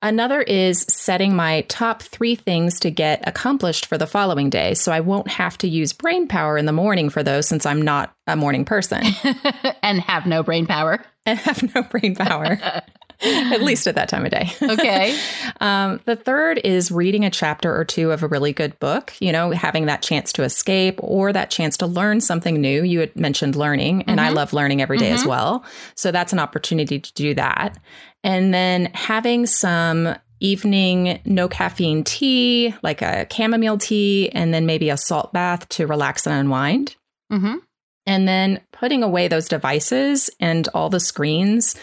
Another 0.00 0.40
is 0.42 0.82
setting 0.88 1.34
my 1.34 1.62
top 1.62 2.02
three 2.02 2.36
things 2.36 2.78
to 2.80 2.90
get 2.90 3.26
accomplished 3.26 3.86
for 3.86 3.98
the 3.98 4.06
following 4.06 4.48
day. 4.48 4.74
So 4.74 4.92
I 4.92 5.00
won't 5.00 5.28
have 5.28 5.58
to 5.58 5.68
use 5.68 5.92
brain 5.92 6.28
power 6.28 6.56
in 6.56 6.66
the 6.66 6.72
morning 6.72 7.10
for 7.10 7.24
those 7.24 7.48
since 7.48 7.66
I'm 7.66 7.82
not 7.82 8.14
a 8.28 8.36
morning 8.36 8.64
person 8.64 9.02
and 9.82 10.00
have 10.00 10.24
no 10.26 10.42
brain 10.44 10.66
power. 10.66 11.04
and 11.26 11.38
have 11.40 11.74
no 11.74 11.82
brain 11.82 12.14
power, 12.14 12.58
at 13.20 13.60
least 13.62 13.86
at 13.86 13.96
that 13.96 14.08
time 14.08 14.24
of 14.24 14.30
day. 14.30 14.50
Okay. 14.62 15.18
Um, 15.60 16.00
the 16.04 16.14
third 16.14 16.60
is 16.62 16.90
reading 16.90 17.24
a 17.24 17.30
chapter 17.30 17.74
or 17.74 17.84
two 17.84 18.12
of 18.12 18.22
a 18.22 18.28
really 18.28 18.52
good 18.52 18.78
book, 18.78 19.12
you 19.18 19.32
know, 19.32 19.50
having 19.50 19.86
that 19.86 20.02
chance 20.02 20.32
to 20.34 20.42
escape 20.44 21.00
or 21.02 21.32
that 21.32 21.50
chance 21.50 21.76
to 21.78 21.86
learn 21.86 22.20
something 22.20 22.60
new. 22.60 22.82
You 22.84 23.00
had 23.00 23.16
mentioned 23.16 23.56
learning, 23.56 24.04
and 24.04 24.20
I 24.20 24.28
love 24.30 24.52
learning 24.52 24.80
every 24.80 24.98
day 24.98 25.10
as 25.10 25.26
well. 25.26 25.64
So 25.96 26.12
that's 26.12 26.32
an 26.32 26.38
opportunity 26.38 27.00
to 27.00 27.12
do 27.14 27.34
that. 27.34 27.76
And 28.24 28.52
then 28.52 28.86
having 28.94 29.46
some 29.46 30.14
evening 30.40 31.20
no 31.24 31.48
caffeine 31.48 32.04
tea, 32.04 32.74
like 32.82 33.02
a 33.02 33.26
chamomile 33.30 33.78
tea, 33.78 34.30
and 34.30 34.52
then 34.54 34.66
maybe 34.66 34.90
a 34.90 34.96
salt 34.96 35.32
bath 35.32 35.68
to 35.70 35.86
relax 35.86 36.26
and 36.26 36.34
unwind. 36.34 36.96
hmm 37.30 37.56
And 38.06 38.28
then 38.28 38.60
putting 38.72 39.02
away 39.02 39.28
those 39.28 39.48
devices 39.48 40.30
and 40.40 40.68
all 40.74 40.90
the 40.90 41.00
screens, 41.00 41.76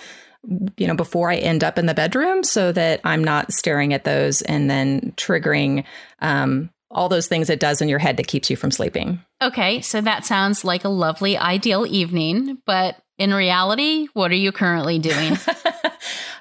you 0.78 0.88
know, 0.88 0.96
before 0.96 1.32
I 1.32 1.38
end 1.38 1.64
up 1.64 1.78
in 1.78 1.86
the 1.86 1.94
bedroom 1.94 2.44
so 2.44 2.72
that 2.72 3.02
I'm 3.04 3.24
not 3.24 3.52
staring 3.52 3.94
at 3.94 4.04
those 4.04 4.42
and 4.42 4.70
then 4.70 5.14
triggering 5.18 5.86
um, 6.20 6.70
all 6.92 7.10
those 7.10 7.28
things 7.28 7.50
it 7.50 7.60
does 7.60 7.82
in 7.82 7.90
your 7.90 8.00
head 8.00 8.18
that 8.18 8.28
keeps 8.28 8.50
you 8.50 8.56
from 8.56 8.72
sleeping. 8.72 9.20
Okay, 9.42 9.82
so 9.82 10.02
that 10.02 10.26
sounds 10.26 10.64
like 10.64 10.86
a 10.86 10.90
lovely 10.90 11.38
ideal 11.38 11.86
evening, 11.86 12.60
but 12.66 12.98
in 13.18 13.34
reality, 13.34 14.08
what 14.14 14.32
are 14.32 14.36
you 14.36 14.52
currently 14.52 15.00
doing? 15.00 15.38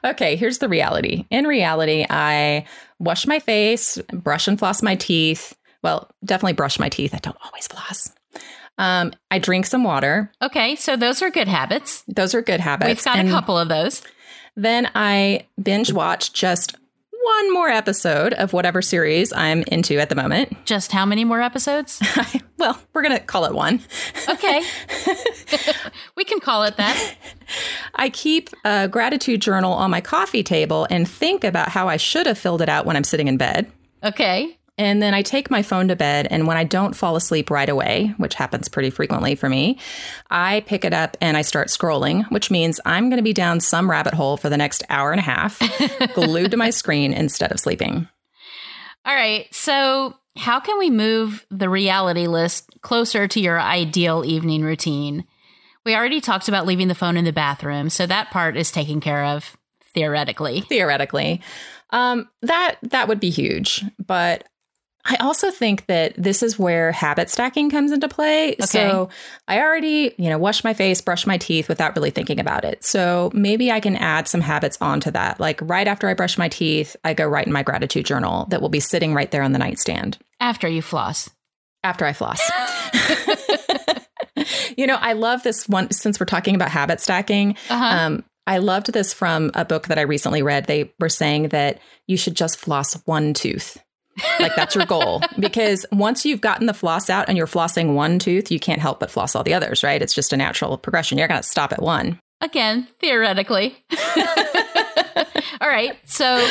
okay, 0.04 0.36
here's 0.36 0.58
the 0.58 0.68
reality. 0.68 1.26
In 1.30 1.46
reality, 1.46 2.06
I 2.08 2.66
wash 2.98 3.26
my 3.26 3.38
face, 3.38 3.98
brush 4.12 4.48
and 4.48 4.58
floss 4.58 4.82
my 4.82 4.94
teeth. 4.94 5.56
Well, 5.82 6.10
definitely 6.24 6.54
brush 6.54 6.78
my 6.78 6.88
teeth. 6.88 7.14
I 7.14 7.18
don't 7.18 7.36
always 7.44 7.66
floss. 7.66 8.12
Um, 8.78 9.12
I 9.30 9.38
drink 9.38 9.66
some 9.66 9.84
water. 9.84 10.32
okay, 10.42 10.74
so 10.76 10.96
those 10.96 11.22
are 11.22 11.30
good 11.30 11.48
habits. 11.48 12.02
Those 12.08 12.34
are 12.34 12.42
good 12.42 12.60
habits. 12.60 12.88
We've 12.88 13.04
got 13.04 13.18
And 13.18 13.28
a 13.28 13.30
couple 13.30 13.56
of 13.58 13.68
those. 13.68 14.02
Then 14.56 14.90
I 14.94 15.46
binge 15.62 15.92
watch 15.92 16.32
just 16.32 16.76
one 17.24 17.52
more 17.54 17.68
episode 17.68 18.34
of 18.34 18.52
whatever 18.52 18.82
series 18.82 19.32
I'm 19.32 19.62
into 19.68 19.98
at 19.98 20.10
the 20.10 20.14
moment. 20.14 20.54
Just 20.66 20.92
how 20.92 21.06
many 21.06 21.24
more 21.24 21.40
episodes? 21.40 22.02
well, 22.58 22.78
we're 22.92 23.02
going 23.02 23.16
to 23.16 23.22
call 23.22 23.46
it 23.46 23.54
one. 23.54 23.80
Okay. 24.28 24.62
we 26.16 26.24
can 26.24 26.38
call 26.40 26.64
it 26.64 26.76
that. 26.76 27.16
I 27.94 28.10
keep 28.10 28.50
a 28.64 28.88
gratitude 28.88 29.40
journal 29.40 29.72
on 29.72 29.90
my 29.90 30.00
coffee 30.00 30.42
table 30.42 30.86
and 30.90 31.08
think 31.08 31.44
about 31.44 31.70
how 31.70 31.88
I 31.88 31.96
should 31.96 32.26
have 32.26 32.38
filled 32.38 32.60
it 32.60 32.68
out 32.68 32.84
when 32.84 32.96
I'm 32.96 33.04
sitting 33.04 33.28
in 33.28 33.38
bed. 33.38 33.70
Okay. 34.02 34.58
And 34.76 35.00
then 35.00 35.14
I 35.14 35.22
take 35.22 35.50
my 35.50 35.62
phone 35.62 35.88
to 35.88 35.96
bed. 35.96 36.26
And 36.30 36.46
when 36.46 36.56
I 36.56 36.64
don't 36.64 36.96
fall 36.96 37.14
asleep 37.14 37.50
right 37.50 37.68
away, 37.68 38.12
which 38.16 38.34
happens 38.34 38.68
pretty 38.68 38.90
frequently 38.90 39.36
for 39.36 39.48
me, 39.48 39.78
I 40.30 40.60
pick 40.66 40.84
it 40.84 40.92
up 40.92 41.16
and 41.20 41.36
I 41.36 41.42
start 41.42 41.68
scrolling, 41.68 42.28
which 42.30 42.50
means 42.50 42.80
I'm 42.84 43.08
going 43.08 43.18
to 43.18 43.22
be 43.22 43.32
down 43.32 43.60
some 43.60 43.88
rabbit 43.88 44.14
hole 44.14 44.36
for 44.36 44.48
the 44.48 44.56
next 44.56 44.82
hour 44.90 45.12
and 45.12 45.20
a 45.20 45.22
half, 45.22 45.60
glued 46.14 46.50
to 46.50 46.56
my 46.56 46.70
screen 46.70 47.12
instead 47.12 47.52
of 47.52 47.60
sleeping. 47.60 48.08
All 49.06 49.14
right. 49.14 49.52
So, 49.54 50.14
how 50.36 50.58
can 50.58 50.78
we 50.80 50.90
move 50.90 51.46
the 51.50 51.68
reality 51.68 52.26
list 52.26 52.68
closer 52.80 53.28
to 53.28 53.40
your 53.40 53.60
ideal 53.60 54.24
evening 54.26 54.62
routine? 54.62 55.24
We 55.84 55.94
already 55.94 56.20
talked 56.20 56.48
about 56.48 56.66
leaving 56.66 56.88
the 56.88 56.94
phone 56.96 57.16
in 57.16 57.24
the 57.24 57.32
bathroom, 57.32 57.88
so 57.88 58.06
that 58.06 58.32
part 58.32 58.56
is 58.56 58.72
taken 58.72 59.00
care 59.00 59.24
of 59.24 59.56
theoretically. 59.92 60.62
theoretically 60.62 61.40
um, 61.94 62.28
that 62.42 62.76
that 62.82 63.08
would 63.08 63.20
be 63.20 63.30
huge 63.30 63.84
but 64.04 64.44
i 65.06 65.16
also 65.20 65.50
think 65.50 65.86
that 65.86 66.14
this 66.16 66.42
is 66.42 66.58
where 66.58 66.92
habit 66.92 67.28
stacking 67.30 67.70
comes 67.70 67.92
into 67.92 68.08
play 68.08 68.56
so 68.60 69.08
i 69.48 69.60
already 69.60 70.14
you 70.18 70.28
know 70.30 70.38
wash 70.38 70.64
my 70.64 70.72
face 70.74 71.00
brush 71.00 71.26
my 71.26 71.36
teeth 71.38 71.68
without 71.68 71.94
really 71.96 72.10
thinking 72.10 72.40
about 72.40 72.64
it 72.64 72.82
so 72.84 73.30
maybe 73.34 73.70
i 73.70 73.80
can 73.80 73.96
add 73.96 74.26
some 74.28 74.40
habits 74.40 74.78
onto 74.80 75.10
that 75.10 75.38
like 75.40 75.60
right 75.62 75.86
after 75.88 76.08
i 76.08 76.14
brush 76.14 76.38
my 76.38 76.48
teeth 76.48 76.96
i 77.04 77.12
go 77.14 77.26
right 77.26 77.46
in 77.46 77.52
my 77.52 77.62
gratitude 77.62 78.06
journal 78.06 78.46
that 78.46 78.60
will 78.62 78.68
be 78.68 78.80
sitting 78.80 79.14
right 79.14 79.30
there 79.30 79.42
on 79.42 79.52
the 79.52 79.58
nightstand 79.58 80.18
After 80.40 80.68
you 80.68 80.82
floss. 80.82 81.28
after 81.82 82.04
i 82.04 82.12
floss 82.12 82.40
you 84.76 84.86
know 84.86 84.96
i 85.00 85.12
love 85.12 85.42
this 85.42 85.68
one 85.68 85.90
since 85.90 86.18
we're 86.18 86.26
talking 86.26 86.54
about 86.54 86.70
habit 86.70 87.00
stacking 87.00 87.56
Uh-huh. 87.70 87.84
um, 87.84 88.24
I 88.46 88.58
loved 88.58 88.92
this 88.92 89.14
from 89.14 89.50
a 89.54 89.64
book 89.64 89.86
that 89.88 89.98
I 89.98 90.02
recently 90.02 90.42
read. 90.42 90.66
They 90.66 90.92
were 91.00 91.08
saying 91.08 91.48
that 91.48 91.78
you 92.06 92.18
should 92.18 92.36
just 92.36 92.58
floss 92.58 92.92
one 93.06 93.32
tooth. 93.32 93.78
Like 94.40 94.54
that's 94.56 94.74
your 94.74 94.86
goal. 94.86 95.22
because 95.38 95.86
once 95.92 96.24
you've 96.24 96.40
gotten 96.40 96.66
the 96.66 96.74
floss 96.74 97.10
out 97.10 97.28
and 97.28 97.36
you're 97.36 97.46
flossing 97.46 97.94
one 97.94 98.18
tooth, 98.18 98.50
you 98.50 98.60
can't 98.60 98.80
help 98.80 99.00
but 99.00 99.10
floss 99.10 99.34
all 99.34 99.42
the 99.44 99.54
others, 99.54 99.82
right? 99.82 100.00
It's 100.00 100.14
just 100.14 100.32
a 100.32 100.36
natural 100.36 100.78
progression. 100.78 101.18
You're 101.18 101.28
going 101.28 101.42
to 101.42 101.48
stop 101.48 101.72
at 101.72 101.82
one. 101.82 102.18
Again, 102.40 102.88
theoretically. 103.00 103.76
All 105.60 105.68
right. 105.68 105.96
So, 106.04 106.46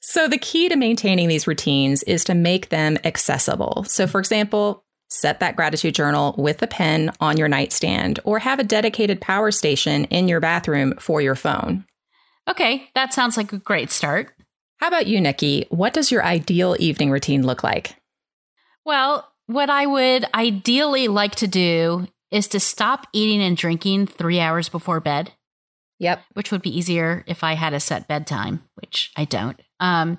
So 0.00 0.28
the 0.28 0.38
key 0.38 0.68
to 0.68 0.76
maintaining 0.76 1.28
these 1.28 1.46
routines 1.46 2.02
is 2.04 2.24
to 2.24 2.34
make 2.34 2.68
them 2.68 2.98
accessible. 3.04 3.84
So 3.86 4.06
for 4.06 4.18
example, 4.18 4.84
set 5.08 5.40
that 5.40 5.56
gratitude 5.56 5.94
journal 5.94 6.34
with 6.38 6.62
a 6.62 6.66
pen 6.66 7.12
on 7.20 7.36
your 7.36 7.48
nightstand 7.48 8.18
or 8.24 8.38
have 8.38 8.58
a 8.58 8.64
dedicated 8.64 9.20
power 9.20 9.50
station 9.50 10.04
in 10.04 10.28
your 10.28 10.40
bathroom 10.40 10.94
for 10.98 11.20
your 11.20 11.34
phone. 11.34 11.84
Okay, 12.48 12.88
that 12.94 13.14
sounds 13.14 13.36
like 13.36 13.52
a 13.52 13.58
great 13.58 13.90
start. 13.90 14.34
How 14.82 14.88
about 14.88 15.06
you, 15.06 15.20
Nikki? 15.20 15.64
What 15.70 15.92
does 15.92 16.10
your 16.10 16.24
ideal 16.24 16.74
evening 16.80 17.12
routine 17.12 17.46
look 17.46 17.62
like? 17.62 17.94
Well, 18.84 19.30
what 19.46 19.70
I 19.70 19.86
would 19.86 20.24
ideally 20.34 21.06
like 21.06 21.36
to 21.36 21.46
do 21.46 22.08
is 22.32 22.48
to 22.48 22.58
stop 22.58 23.06
eating 23.12 23.40
and 23.40 23.56
drinking 23.56 24.08
three 24.08 24.40
hours 24.40 24.68
before 24.68 24.98
bed. 24.98 25.34
Yep. 26.00 26.24
Which 26.32 26.50
would 26.50 26.62
be 26.62 26.76
easier 26.76 27.22
if 27.28 27.44
I 27.44 27.52
had 27.52 27.74
a 27.74 27.78
set 27.78 28.08
bedtime, 28.08 28.64
which 28.74 29.12
I 29.16 29.24
don't. 29.24 29.62
Um, 29.78 30.18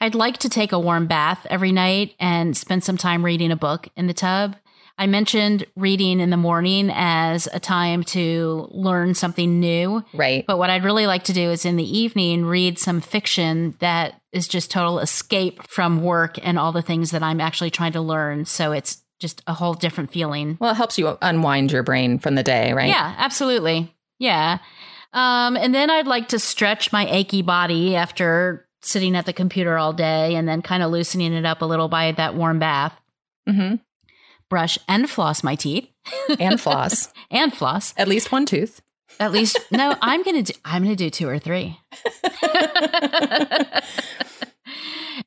I'd 0.00 0.16
like 0.16 0.38
to 0.38 0.48
take 0.48 0.72
a 0.72 0.80
warm 0.80 1.06
bath 1.06 1.46
every 1.48 1.70
night 1.70 2.16
and 2.18 2.56
spend 2.56 2.82
some 2.82 2.96
time 2.96 3.24
reading 3.24 3.52
a 3.52 3.56
book 3.56 3.90
in 3.96 4.08
the 4.08 4.12
tub. 4.12 4.56
I 5.00 5.06
mentioned 5.06 5.64
reading 5.76 6.20
in 6.20 6.28
the 6.28 6.36
morning 6.36 6.90
as 6.92 7.48
a 7.54 7.58
time 7.58 8.04
to 8.04 8.68
learn 8.70 9.14
something 9.14 9.58
new. 9.58 10.04
Right. 10.12 10.44
But 10.46 10.58
what 10.58 10.68
I'd 10.68 10.84
really 10.84 11.06
like 11.06 11.24
to 11.24 11.32
do 11.32 11.50
is 11.50 11.64
in 11.64 11.76
the 11.76 11.98
evening 11.98 12.44
read 12.44 12.78
some 12.78 13.00
fiction 13.00 13.76
that 13.78 14.20
is 14.30 14.46
just 14.46 14.70
total 14.70 14.98
escape 14.98 15.66
from 15.66 16.02
work 16.02 16.36
and 16.42 16.58
all 16.58 16.72
the 16.72 16.82
things 16.82 17.12
that 17.12 17.22
I'm 17.22 17.40
actually 17.40 17.70
trying 17.70 17.92
to 17.92 18.02
learn. 18.02 18.44
So 18.44 18.72
it's 18.72 19.02
just 19.18 19.42
a 19.46 19.54
whole 19.54 19.72
different 19.72 20.12
feeling. 20.12 20.58
Well, 20.60 20.72
it 20.72 20.76
helps 20.76 20.98
you 20.98 21.16
unwind 21.22 21.72
your 21.72 21.82
brain 21.82 22.18
from 22.18 22.34
the 22.34 22.42
day, 22.42 22.74
right? 22.74 22.90
Yeah, 22.90 23.14
absolutely. 23.16 23.96
Yeah. 24.18 24.58
Um, 25.14 25.56
and 25.56 25.74
then 25.74 25.88
I'd 25.88 26.08
like 26.08 26.28
to 26.28 26.38
stretch 26.38 26.92
my 26.92 27.08
achy 27.08 27.40
body 27.40 27.96
after 27.96 28.68
sitting 28.82 29.16
at 29.16 29.24
the 29.24 29.32
computer 29.32 29.78
all 29.78 29.94
day 29.94 30.34
and 30.34 30.46
then 30.46 30.60
kind 30.60 30.82
of 30.82 30.90
loosening 30.90 31.32
it 31.32 31.46
up 31.46 31.62
a 31.62 31.66
little 31.66 31.88
by 31.88 32.12
that 32.12 32.34
warm 32.34 32.58
bath. 32.58 32.94
Mm-hmm. 33.48 33.76
Brush 34.50 34.78
and 34.86 35.08
floss 35.08 35.42
my 35.42 35.54
teeth. 35.54 35.90
and 36.38 36.60
floss. 36.60 37.10
and 37.30 37.54
floss. 37.54 37.94
At 37.96 38.08
least 38.08 38.30
one 38.30 38.44
tooth. 38.44 38.82
At 39.18 39.32
least 39.32 39.58
no, 39.70 39.96
I'm 40.02 40.22
gonna 40.22 40.42
do 40.42 40.52
I'm 40.64 40.82
gonna 40.82 40.96
do 40.96 41.10
two 41.10 41.28
or 41.28 41.38
three. 41.38 41.78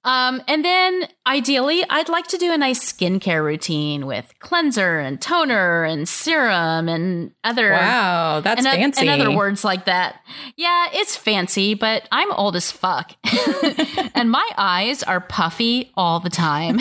Um, 0.05 0.41
and 0.47 0.65
then 0.65 1.07
ideally, 1.25 1.83
I'd 1.89 2.09
like 2.09 2.27
to 2.27 2.37
do 2.37 2.51
a 2.51 2.57
nice 2.57 2.79
skincare 2.93 3.43
routine 3.43 4.05
with 4.05 4.33
cleanser 4.39 4.99
and 4.99 5.21
toner 5.21 5.85
and 5.85 6.07
serum 6.09 6.89
and 6.89 7.31
other. 7.43 7.71
Wow, 7.71 8.41
that's 8.41 8.65
and, 8.65 8.75
fancy. 8.75 9.07
And 9.07 9.21
other 9.21 9.31
words 9.31 9.63
like 9.63 9.85
that. 9.85 10.17
Yeah, 10.57 10.87
it's 10.91 11.15
fancy, 11.15 11.73
but 11.73 12.07
I'm 12.11 12.31
old 12.33 12.55
as 12.57 12.69
fuck. 12.69 13.13
and 14.13 14.29
my 14.29 14.47
eyes 14.57 15.03
are 15.03 15.21
puffy 15.21 15.91
all 15.95 16.19
the 16.19 16.29
time. 16.29 16.79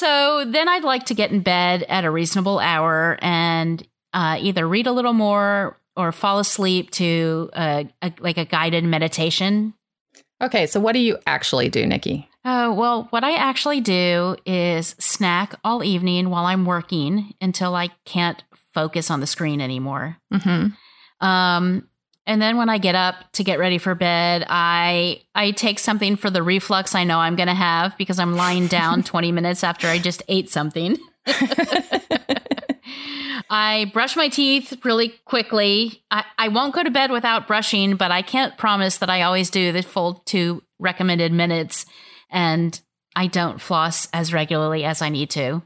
So 0.00 0.44
then 0.46 0.68
I'd 0.68 0.84
like 0.84 1.06
to 1.06 1.14
get 1.14 1.30
in 1.30 1.40
bed 1.40 1.84
at 1.88 2.04
a 2.04 2.10
reasonable 2.10 2.58
hour 2.58 3.18
and 3.20 3.86
uh, 4.12 4.38
either 4.40 4.66
read 4.66 4.86
a 4.86 4.92
little 4.92 5.12
more 5.12 5.78
or 5.96 6.12
fall 6.12 6.38
asleep 6.38 6.90
to 6.92 7.50
a, 7.54 7.88
a, 8.02 8.12
like 8.20 8.38
a 8.38 8.44
guided 8.44 8.84
meditation 8.84 9.74
Okay, 10.42 10.66
so 10.66 10.80
what 10.80 10.92
do 10.92 11.00
you 11.00 11.18
actually 11.26 11.68
do, 11.68 11.86
Nikki? 11.86 12.28
Uh, 12.44 12.72
well, 12.74 13.06
what 13.10 13.24
I 13.24 13.34
actually 13.34 13.82
do 13.82 14.36
is 14.46 14.94
snack 14.98 15.54
all 15.62 15.84
evening 15.84 16.30
while 16.30 16.46
I'm 16.46 16.64
working 16.64 17.34
until 17.40 17.74
I 17.74 17.88
can't 18.06 18.42
focus 18.72 19.10
on 19.10 19.20
the 19.20 19.26
screen 19.26 19.60
anymore. 19.60 20.16
Mm-hmm. 20.32 21.26
Um, 21.26 21.88
and 22.30 22.40
then 22.40 22.56
when 22.56 22.68
I 22.68 22.78
get 22.78 22.94
up 22.94 23.16
to 23.32 23.42
get 23.42 23.58
ready 23.58 23.78
for 23.78 23.96
bed, 23.96 24.46
I 24.48 25.22
I 25.34 25.50
take 25.50 25.80
something 25.80 26.14
for 26.14 26.30
the 26.30 26.44
reflux 26.44 26.94
I 26.94 27.02
know 27.02 27.18
I'm 27.18 27.34
going 27.34 27.48
to 27.48 27.54
have 27.54 27.98
because 27.98 28.20
I'm 28.20 28.36
lying 28.36 28.68
down 28.68 29.02
20 29.10 29.32
minutes 29.32 29.64
after 29.64 29.88
I 29.88 29.98
just 29.98 30.22
ate 30.28 30.48
something. 30.48 30.96
I 33.50 33.90
brush 33.92 34.14
my 34.14 34.28
teeth 34.28 34.78
really 34.84 35.08
quickly. 35.24 36.04
I, 36.12 36.24
I 36.38 36.46
won't 36.46 36.72
go 36.72 36.84
to 36.84 36.90
bed 36.92 37.10
without 37.10 37.48
brushing, 37.48 37.96
but 37.96 38.12
I 38.12 38.22
can't 38.22 38.56
promise 38.56 38.98
that 38.98 39.10
I 39.10 39.22
always 39.22 39.50
do 39.50 39.72
the 39.72 39.82
full 39.82 40.22
two 40.24 40.62
recommended 40.78 41.32
minutes. 41.32 41.84
And 42.30 42.80
I 43.16 43.26
don't 43.26 43.60
floss 43.60 44.06
as 44.12 44.32
regularly 44.32 44.84
as 44.84 45.02
I 45.02 45.08
need 45.08 45.30
to. 45.30 45.62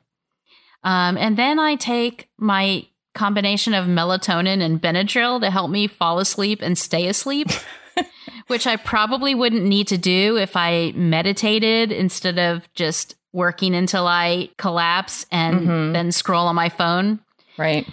Um, 0.82 1.18
and 1.18 1.36
then 1.36 1.58
I 1.58 1.74
take 1.74 2.30
my 2.38 2.86
combination 3.14 3.74
of 3.74 3.86
melatonin 3.86 4.60
and 4.60 4.80
Benadryl 4.80 5.40
to 5.40 5.50
help 5.50 5.70
me 5.70 5.86
fall 5.86 6.18
asleep 6.18 6.60
and 6.62 6.76
stay 6.76 7.06
asleep, 7.06 7.48
which 8.48 8.66
I 8.66 8.76
probably 8.76 9.34
wouldn't 9.34 9.64
need 9.64 9.88
to 9.88 9.98
do 9.98 10.36
if 10.36 10.56
I 10.56 10.92
meditated 10.94 11.92
instead 11.92 12.38
of 12.38 12.72
just 12.74 13.14
working 13.32 13.74
until 13.74 14.06
I 14.06 14.50
collapse 14.58 15.26
and 15.30 15.60
mm-hmm. 15.60 15.92
then 15.92 16.12
scroll 16.12 16.46
on 16.46 16.54
my 16.54 16.68
phone. 16.68 17.20
Right. 17.56 17.86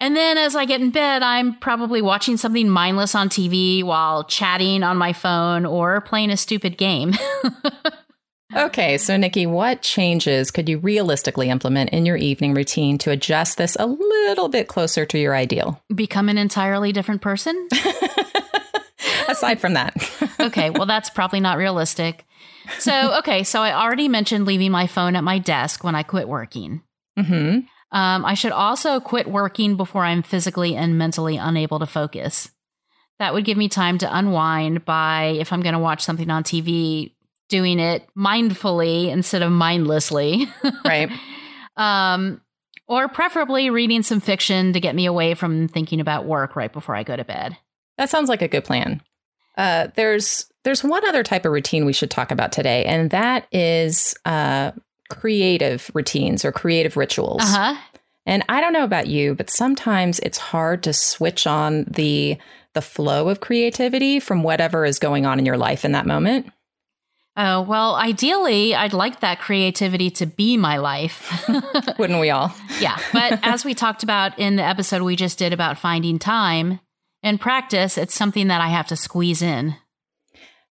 And 0.00 0.16
then 0.16 0.38
as 0.38 0.56
I 0.56 0.64
get 0.64 0.80
in 0.80 0.90
bed, 0.90 1.22
I'm 1.22 1.54
probably 1.58 2.00
watching 2.00 2.38
something 2.38 2.68
mindless 2.68 3.14
on 3.14 3.28
TV 3.28 3.84
while 3.84 4.24
chatting 4.24 4.82
on 4.82 4.96
my 4.96 5.12
phone 5.12 5.66
or 5.66 6.00
playing 6.00 6.30
a 6.30 6.36
stupid 6.36 6.78
game. 6.78 7.12
okay, 8.54 8.98
so 8.98 9.16
Nikki, 9.16 9.46
what 9.46 9.82
changes 9.82 10.50
could 10.50 10.68
you 10.68 10.78
realistically 10.78 11.48
implement 11.48 11.90
in 11.90 12.06
your 12.06 12.16
evening 12.16 12.54
routine 12.54 12.98
to 12.98 13.10
adjust 13.10 13.58
this 13.58 13.76
a 13.78 13.86
little 13.86 14.48
bit 14.48 14.68
closer 14.68 15.04
to 15.06 15.18
your 15.18 15.34
ideal? 15.34 15.82
Become 15.94 16.28
an 16.28 16.38
entirely 16.38 16.92
different 16.92 17.22
person? 17.22 17.68
Aside 19.28 19.60
from 19.60 19.74
that. 19.74 19.94
okay, 20.40 20.70
well, 20.70 20.86
that's 20.86 21.10
probably 21.10 21.40
not 21.40 21.58
realistic. 21.58 22.24
So, 22.78 23.18
okay, 23.18 23.42
so 23.42 23.60
I 23.60 23.72
already 23.72 24.08
mentioned 24.08 24.46
leaving 24.46 24.70
my 24.70 24.86
phone 24.86 25.16
at 25.16 25.24
my 25.24 25.38
desk 25.38 25.82
when 25.82 25.94
I 25.94 26.02
quit 26.02 26.28
working. 26.28 26.82
Mm-hmm. 27.18 27.60
Um, 27.92 28.24
I 28.24 28.34
should 28.34 28.52
also 28.52 29.00
quit 29.00 29.28
working 29.28 29.76
before 29.76 30.04
I'm 30.04 30.22
physically 30.22 30.76
and 30.76 30.96
mentally 30.96 31.36
unable 31.36 31.78
to 31.80 31.86
focus. 31.86 32.50
That 33.18 33.34
would 33.34 33.44
give 33.44 33.58
me 33.58 33.68
time 33.68 33.98
to 33.98 34.16
unwind 34.16 34.84
by, 34.84 35.36
if 35.38 35.52
I'm 35.52 35.60
going 35.60 35.74
to 35.74 35.78
watch 35.78 36.02
something 36.02 36.30
on 36.30 36.44
TV, 36.44 37.12
doing 37.50 37.78
it 37.78 38.08
mindfully 38.16 39.08
instead 39.08 39.42
of 39.42 39.52
mindlessly. 39.52 40.48
Right. 40.84 41.10
um, 41.76 42.40
or 42.88 43.06
preferably 43.06 43.70
reading 43.70 44.02
some 44.02 44.18
fiction 44.18 44.72
to 44.72 44.80
get 44.80 44.96
me 44.96 45.06
away 45.06 45.34
from 45.34 45.68
thinking 45.68 46.00
about 46.00 46.24
work 46.24 46.56
right 46.56 46.72
before 46.72 46.96
I 46.96 47.04
go 47.04 47.14
to 47.14 47.24
bed. 47.24 47.56
That 47.98 48.10
sounds 48.10 48.28
like 48.28 48.42
a 48.42 48.48
good 48.48 48.64
plan. 48.64 49.02
Uh, 49.56 49.88
there's 49.94 50.46
there's 50.64 50.82
one 50.82 51.06
other 51.06 51.22
type 51.22 51.44
of 51.44 51.52
routine 51.52 51.84
we 51.84 51.92
should 51.92 52.10
talk 52.10 52.30
about 52.30 52.50
today, 52.50 52.84
and 52.84 53.10
that 53.10 53.46
is 53.52 54.14
uh, 54.24 54.72
creative 55.08 55.90
routines 55.94 56.44
or 56.44 56.52
creative 56.52 56.96
rituals. 56.96 57.42
Uh-huh. 57.42 57.76
And 58.26 58.44
I 58.48 58.60
don't 58.60 58.72
know 58.72 58.84
about 58.84 59.06
you, 59.06 59.34
but 59.34 59.50
sometimes 59.50 60.18
it's 60.20 60.38
hard 60.38 60.82
to 60.84 60.92
switch 60.92 61.46
on 61.46 61.84
the 61.84 62.38
the 62.74 62.82
flow 62.82 63.28
of 63.28 63.40
creativity 63.40 64.20
from 64.20 64.42
whatever 64.42 64.84
is 64.84 64.98
going 64.98 65.26
on 65.26 65.38
in 65.38 65.46
your 65.46 65.58
life 65.58 65.84
in 65.84 65.92
that 65.92 66.06
moment. 66.06 66.52
Oh, 67.36 67.62
well, 67.62 67.94
ideally, 67.94 68.74
I'd 68.74 68.92
like 68.92 69.20
that 69.20 69.38
creativity 69.38 70.10
to 70.10 70.26
be 70.26 70.56
my 70.56 70.78
life. 70.78 71.48
Wouldn't 71.98 72.20
we 72.20 72.30
all? 72.30 72.52
yeah. 72.80 72.98
But 73.12 73.38
as 73.42 73.64
we 73.64 73.74
talked 73.74 74.02
about 74.02 74.38
in 74.38 74.56
the 74.56 74.64
episode 74.64 75.02
we 75.02 75.16
just 75.16 75.38
did 75.38 75.52
about 75.52 75.78
finding 75.78 76.18
time, 76.18 76.80
in 77.22 77.38
practice, 77.38 77.96
it's 77.98 78.14
something 78.14 78.48
that 78.48 78.60
I 78.60 78.68
have 78.68 78.88
to 78.88 78.96
squeeze 78.96 79.42
in. 79.42 79.76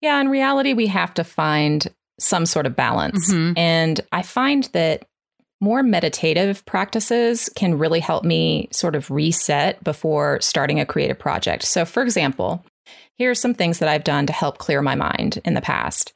Yeah, 0.01 0.19
in 0.19 0.29
reality, 0.29 0.73
we 0.73 0.87
have 0.87 1.13
to 1.15 1.23
find 1.23 1.87
some 2.19 2.45
sort 2.45 2.65
of 2.65 2.75
balance. 2.75 3.31
Mm-hmm. 3.31 3.57
And 3.57 4.01
I 4.11 4.21
find 4.21 4.63
that 4.73 5.05
more 5.59 5.83
meditative 5.83 6.65
practices 6.65 7.49
can 7.55 7.77
really 7.77 7.99
help 7.99 8.23
me 8.23 8.69
sort 8.71 8.95
of 8.95 9.09
reset 9.09 9.83
before 9.83 10.39
starting 10.41 10.79
a 10.79 10.85
creative 10.85 11.17
project. 11.17 11.63
So, 11.63 11.83
for 11.83 12.03
example, 12.03 12.63
here 13.15 13.31
are 13.31 13.35
some 13.35 13.53
things 13.53 13.79
that 13.79 13.89
I've 13.89 14.03
done 14.03 14.27
to 14.27 14.33
help 14.33 14.59
clear 14.59 14.81
my 14.81 14.95
mind 14.95 15.39
in 15.43 15.55
the 15.55 15.61
past. 15.61 16.13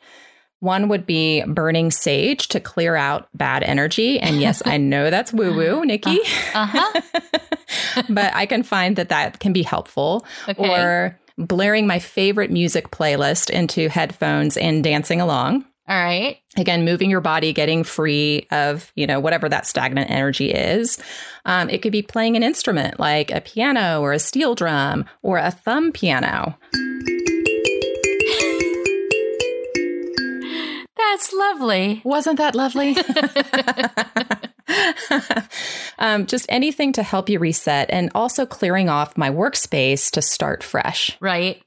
One 0.61 0.87
would 0.89 1.07
be 1.07 1.43
burning 1.43 1.89
sage 1.89 2.47
to 2.49 2.59
clear 2.59 2.95
out 2.95 3.27
bad 3.33 3.63
energy. 3.63 4.19
And 4.19 4.39
yes, 4.39 4.61
I 4.65 4.77
know 4.77 5.09
that's 5.09 5.33
woo 5.33 5.53
woo, 5.53 5.83
Nikki. 5.83 6.19
Uh 6.53 6.65
huh. 6.65 7.01
but 8.09 8.33
I 8.33 8.45
can 8.45 8.63
find 8.63 8.95
that 8.95 9.09
that 9.09 9.39
can 9.39 9.53
be 9.53 9.63
helpful. 9.63 10.25
Okay. 10.47 10.69
Or 10.69 11.19
blaring 11.37 11.87
my 11.87 11.97
favorite 11.97 12.51
music 12.51 12.91
playlist 12.91 13.49
into 13.49 13.89
headphones 13.89 14.55
and 14.55 14.83
dancing 14.83 15.19
along. 15.19 15.65
All 15.89 15.97
right. 15.97 16.37
Again, 16.57 16.85
moving 16.85 17.09
your 17.09 17.21
body, 17.21 17.53
getting 17.53 17.83
free 17.83 18.47
of, 18.51 18.93
you 18.95 19.07
know, 19.07 19.19
whatever 19.19 19.49
that 19.49 19.65
stagnant 19.65 20.11
energy 20.11 20.51
is. 20.51 20.99
Um, 21.43 21.69
it 21.69 21.81
could 21.81 21.91
be 21.91 22.03
playing 22.03 22.35
an 22.35 22.43
instrument 22.43 22.99
like 22.99 23.31
a 23.31 23.41
piano 23.41 23.99
or 23.99 24.13
a 24.13 24.19
steel 24.19 24.53
drum 24.53 25.05
or 25.23 25.37
a 25.37 25.49
thumb 25.49 25.91
piano. 25.91 26.55
That's 31.09 31.33
lovely. 31.33 32.01
Wasn't 32.05 32.37
that 32.37 32.55
lovely? 32.55 32.95
um, 35.99 36.25
just 36.25 36.45
anything 36.49 36.93
to 36.93 37.03
help 37.03 37.29
you 37.29 37.39
reset 37.39 37.89
and 37.89 38.11
also 38.15 38.45
clearing 38.45 38.87
off 38.89 39.17
my 39.17 39.29
workspace 39.29 40.11
to 40.11 40.21
start 40.21 40.63
fresh. 40.63 41.17
Right. 41.19 41.61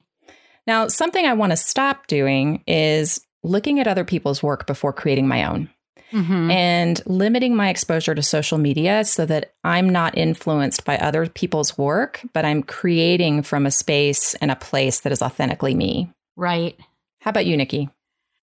Now, 0.66 0.88
something 0.88 1.27
I 1.27 1.35
want 1.35 1.53
to 1.53 1.57
stop 1.57 2.07
doing 2.07 2.62
is 2.66 3.20
looking 3.42 3.81
at 3.81 3.88
other 3.88 4.05
people's 4.05 4.42
work 4.42 4.66
before 4.66 4.92
creating 4.92 5.29
my 5.29 5.44
own. 5.44 5.68
mm-hmm. 6.12 6.51
and 6.51 7.03
limiting 7.07 7.57
my 7.57 7.70
exposure 7.70 8.14
to 8.14 8.23
social 8.23 8.57
media 8.57 9.05
so 9.05 9.27
that 9.27 9.53
I'm 9.64 9.88
not 9.88 10.16
influenced 10.16 10.85
by 10.85 10.97
other 10.97 11.27
people's 11.27 11.77
work, 11.77 12.20
but 12.33 12.44
I'm 12.44 12.62
creating 12.62 13.42
from 13.42 13.66
a 13.66 13.70
space 13.70 14.35
and 14.35 14.51
a 14.51 14.57
place 14.57 15.01
that 15.01 15.12
is 15.12 15.23
authentically 15.23 15.75
me. 15.75 16.12
Right. 16.37 16.79
How 17.20 17.31
about 17.31 17.47
you, 17.47 17.57
Nikki? 17.57 17.88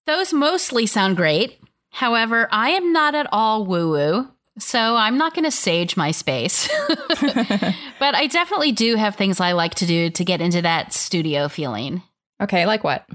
Those 0.08 0.34
mostly 0.34 0.86
sound 0.86 1.18
great. 1.18 1.60
However, 1.92 2.48
I 2.52 2.72
am 2.72 2.94
not 2.94 3.16
at 3.16 3.28
all 3.32 3.66
woo 3.66 3.92
woo. 3.92 4.28
So 4.60 4.96
I'm 4.96 5.18
not 5.18 5.34
going 5.34 5.46
to 5.46 5.52
sage 5.52 5.96
my 5.96 6.12
space. 6.12 6.70
but 6.88 8.16
I 8.16 8.28
definitely 8.28 8.72
do 8.72 8.96
have 8.96 9.16
things 9.16 9.40
I 9.40 9.54
like 9.54 9.76
to 9.76 9.86
do 9.86 10.10
to 10.10 10.26
get 10.26 10.42
into 10.42 10.62
that 10.62 10.94
studio 10.94 11.48
feeling. 11.48 12.04
Okay, 12.42 12.66
like 12.66 12.84
what? 12.84 13.08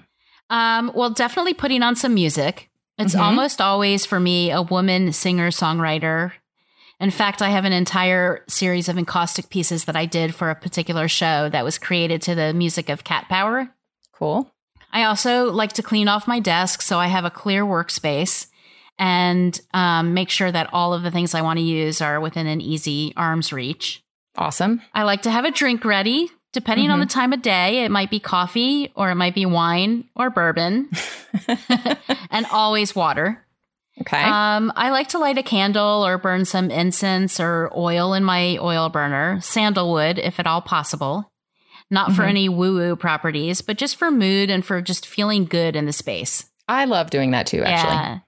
Um, 0.49 0.93
well, 0.95 1.11
definitely 1.11 1.55
putting 1.55 1.83
on 1.83 1.97
some 1.97 2.15
music. 2.15 2.71
It's 2.99 3.13
mm-hmm. 3.13 3.23
almost 3.23 3.61
always 3.61 4.07
for 4.07 4.19
me 4.19 4.51
a 4.51 4.63
woman 4.63 5.13
singer 5.13 5.51
songwriter. 5.51 6.33
In 6.99 7.11
fact, 7.11 7.43
I 7.43 7.51
have 7.51 7.67
an 7.67 7.75
entire 7.75 8.43
series 8.49 8.89
of 8.89 8.97
encaustic 8.97 9.51
pieces 9.51 9.85
that 9.85 9.97
I 9.97 10.07
did 10.07 10.35
for 10.35 10.49
a 10.49 10.55
particular 10.55 11.09
show 11.09 11.51
that 11.51 11.65
was 11.65 11.79
created 11.79 12.23
to 12.23 12.35
the 12.35 12.55
music 12.55 12.89
of 12.89 13.05
Cat 13.05 13.29
Power. 13.29 13.69
Cool. 14.13 14.51
I 14.93 15.05
also 15.05 15.51
like 15.51 15.73
to 15.75 15.83
clean 15.83 16.09
off 16.09 16.29
my 16.29 16.41
desk 16.41 16.83
so 16.83 16.99
I 16.99 17.09
have 17.09 17.25
a 17.25 17.31
clear 17.31 17.65
workspace 17.65 18.47
and 18.99 19.61
um, 19.75 20.15
make 20.15 20.31
sure 20.31 20.51
that 20.51 20.71
all 20.73 20.95
of 20.95 21.03
the 21.03 21.11
things 21.11 21.35
I 21.35 21.43
want 21.43 21.59
to 21.59 21.65
use 21.65 22.01
are 22.01 22.21
within 22.21 22.47
an 22.47 22.61
easy 22.61 23.13
arm's 23.17 23.53
reach. 23.53 24.03
Awesome. 24.37 24.83
I 24.95 25.03
like 25.03 25.23
to 25.23 25.31
have 25.31 25.45
a 25.45 25.51
drink 25.51 25.85
ready. 25.85 26.31
Depending 26.53 26.87
mm-hmm. 26.87 26.95
on 26.95 27.01
the 27.01 27.07
mm-hmm. 27.07 27.21
time 27.21 27.33
of 27.35 27.43
day, 27.43 27.85
it 27.85 27.91
might 27.91 28.11
be 28.11 28.19
coffee 28.19 28.91
or 28.95 29.11
it 29.11 29.17
might 29.17 29.35
be 29.35 29.45
wine 29.45 30.09
or 30.15 30.31
bourbon, 30.31 30.89
and 32.31 32.47
always 32.47 32.95
water. 32.95 33.45
Okay. 34.01 34.23
Um, 34.23 34.73
I 34.77 34.91
like 34.91 35.09
to 35.09 35.19
light 35.19 35.39
a 35.39 35.43
candle 35.43 36.07
or 36.07 36.19
burn 36.19 36.45
some 36.45 36.71
incense 36.71 37.41
or 37.41 37.71
oil 37.77 38.15
in 38.15 38.25
my 38.25 38.59
oil 38.59 38.89
burner, 38.89 39.41
sandalwood 39.43 40.19
if 40.19 40.39
at 40.39 40.47
all 40.47 40.61
possible. 40.61 41.31
Not 41.91 42.09
mm-hmm. 42.09 42.17
for 42.17 42.23
any 42.25 42.49
woo 42.49 42.75
woo 42.75 42.97
properties, 42.97 43.61
but 43.61 43.79
just 43.79 43.97
for 43.97 44.11
mood 44.11 44.51
and 44.51 44.65
for 44.65 44.81
just 44.83 45.07
feeling 45.07 45.45
good 45.45 45.77
in 45.77 45.87
the 45.87 45.93
space. 45.93 46.47
I 46.69 46.85
love 46.85 47.11
doing 47.11 47.31
that 47.31 47.47
too, 47.47 47.63
actually. 47.63 47.95
Yeah. 47.95 48.19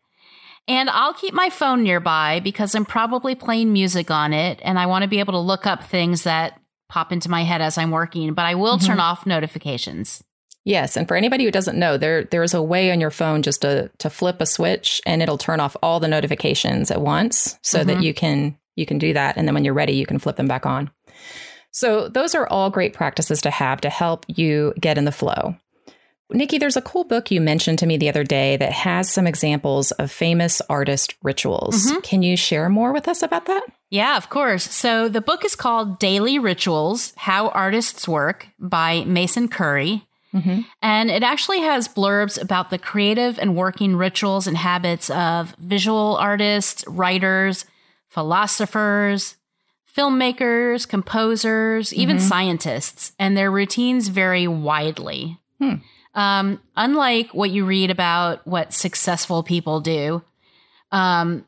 And 0.69 0.91
I'll 0.91 1.15
keep 1.15 1.33
my 1.33 1.49
phone 1.49 1.83
nearby 1.83 2.41
because 2.41 2.75
I'm 2.75 2.85
probably 2.85 3.35
playing 3.35 3.73
music 3.73 4.11
on 4.11 4.35
it 4.35 4.61
and 4.63 4.79
I 4.79 4.87
want 4.87 5.03
to 5.03 5.09
be 5.09 5.19
able 5.19 5.33
to 5.33 5.39
look 5.39 5.67
up 5.67 5.83
things 5.83 6.25
that 6.25 6.61
pop 6.89 7.11
into 7.11 7.31
my 7.31 7.43
head 7.43 7.61
as 7.61 7.79
I'm 7.79 7.91
working, 7.91 8.35
but 8.35 8.45
I 8.45 8.55
will 8.55 8.77
mm-hmm. 8.77 8.87
turn 8.87 9.01
off 9.01 9.27
notifications. 9.27 10.23
Yes, 10.65 10.99
and 10.99 11.09
for 11.09 11.17
anybody 11.17 11.45
who 11.45 11.51
doesn't 11.51 11.79
know, 11.79 11.97
there 11.97 12.25
there 12.25 12.43
is 12.43 12.53
a 12.53 12.63
way 12.63 12.93
on 12.93 13.01
your 13.01 13.11
phone 13.11 13.43
just 13.43 13.63
to 13.63 13.91
to 13.99 14.11
flip 14.11 14.41
a 14.41 14.47
switch 14.47 15.01
and 15.07 15.23
it'll 15.23 15.39
turn 15.39 15.61
off 15.61 15.77
all 15.83 15.99
the 15.99 16.09
notifications 16.09 16.91
at 16.91 17.01
once 17.01 17.59
so 17.63 17.79
mm-hmm. 17.79 17.89
that 17.89 18.03
you 18.03 18.13
can 18.13 18.59
you 18.77 18.85
can 18.85 18.99
do 18.99 19.15
that 19.15 19.39
and 19.39 19.49
then 19.49 19.55
when 19.55 19.65
you're 19.65 19.73
ready 19.73 19.95
you 19.95 20.05
can 20.05 20.19
flip 20.19 20.37
them 20.37 20.49
back 20.49 20.67
on. 20.67 20.91
So 21.71 22.09
those 22.09 22.35
are 22.35 22.47
all 22.49 22.71
great 22.71 22.95
practices 22.95 23.41
to 23.43 23.51
have 23.51 23.81
to 23.83 23.91
help 23.91 24.25
you 24.29 24.75
get 24.81 24.99
in 24.99 25.05
the 25.05 25.13
flow. 25.13 25.57
Nikki, 26.31 26.59
there's 26.59 26.77
a 26.77 26.83
cool 26.83 27.05
book 27.05 27.31
you 27.31 27.41
mentioned 27.41 27.79
to 27.79 27.87
me 27.87 27.97
the 27.97 28.09
other 28.09 28.25
day 28.25 28.57
that 28.59 28.73
has 28.73 29.11
some 29.11 29.27
examples 29.27 29.93
of 29.93 30.11
famous 30.11 30.61
artist 30.69 31.15
rituals. 31.23 31.87
Mm-hmm. 31.87 32.01
Can 32.01 32.23
you 32.23 32.37
share 32.37 32.69
more 32.69 32.93
with 32.93 33.09
us 33.09 33.23
about 33.23 33.47
that? 33.47 33.63
Yeah, 33.89 34.19
of 34.19 34.29
course. 34.29 34.65
So 34.65 35.09
the 35.09 35.23
book 35.23 35.45
is 35.45 35.57
called 35.57 35.99
Daily 35.99 36.39
Rituals 36.39 37.15
How 37.17 37.49
Artists 37.49 38.07
Work 38.07 38.49
by 38.59 39.05
Mason 39.05 39.49
Currey. 39.49 40.03
Mm-hmm. 40.35 40.61
And 40.83 41.11
it 41.11 41.23
actually 41.23 41.61
has 41.61 41.89
blurbs 41.89 42.39
about 42.39 42.69
the 42.69 42.79
creative 42.79 43.39
and 43.39 43.57
working 43.57 43.97
rituals 43.97 44.47
and 44.47 44.59
habits 44.59 45.09
of 45.09 45.55
visual 45.59 46.19
artists, 46.21 46.87
writers, 46.87 47.65
philosophers, 48.11 49.37
filmmakers, 49.99 50.87
composers, 50.87 51.93
even 51.93 52.19
mm-hmm. 52.19 52.29
scientists, 52.29 53.13
and 53.19 53.37
their 53.37 53.51
routines 53.51 54.09
vary 54.09 54.47
widely. 54.47 55.39
Hmm. 55.59 55.75
Um, 56.15 56.61
unlike 56.77 57.35
what 57.35 57.51
you 57.51 57.65
read 57.65 57.91
about 57.91 58.47
what 58.47 58.73
successful 58.73 59.43
people 59.43 59.81
do, 59.81 60.23
um, 60.93 61.45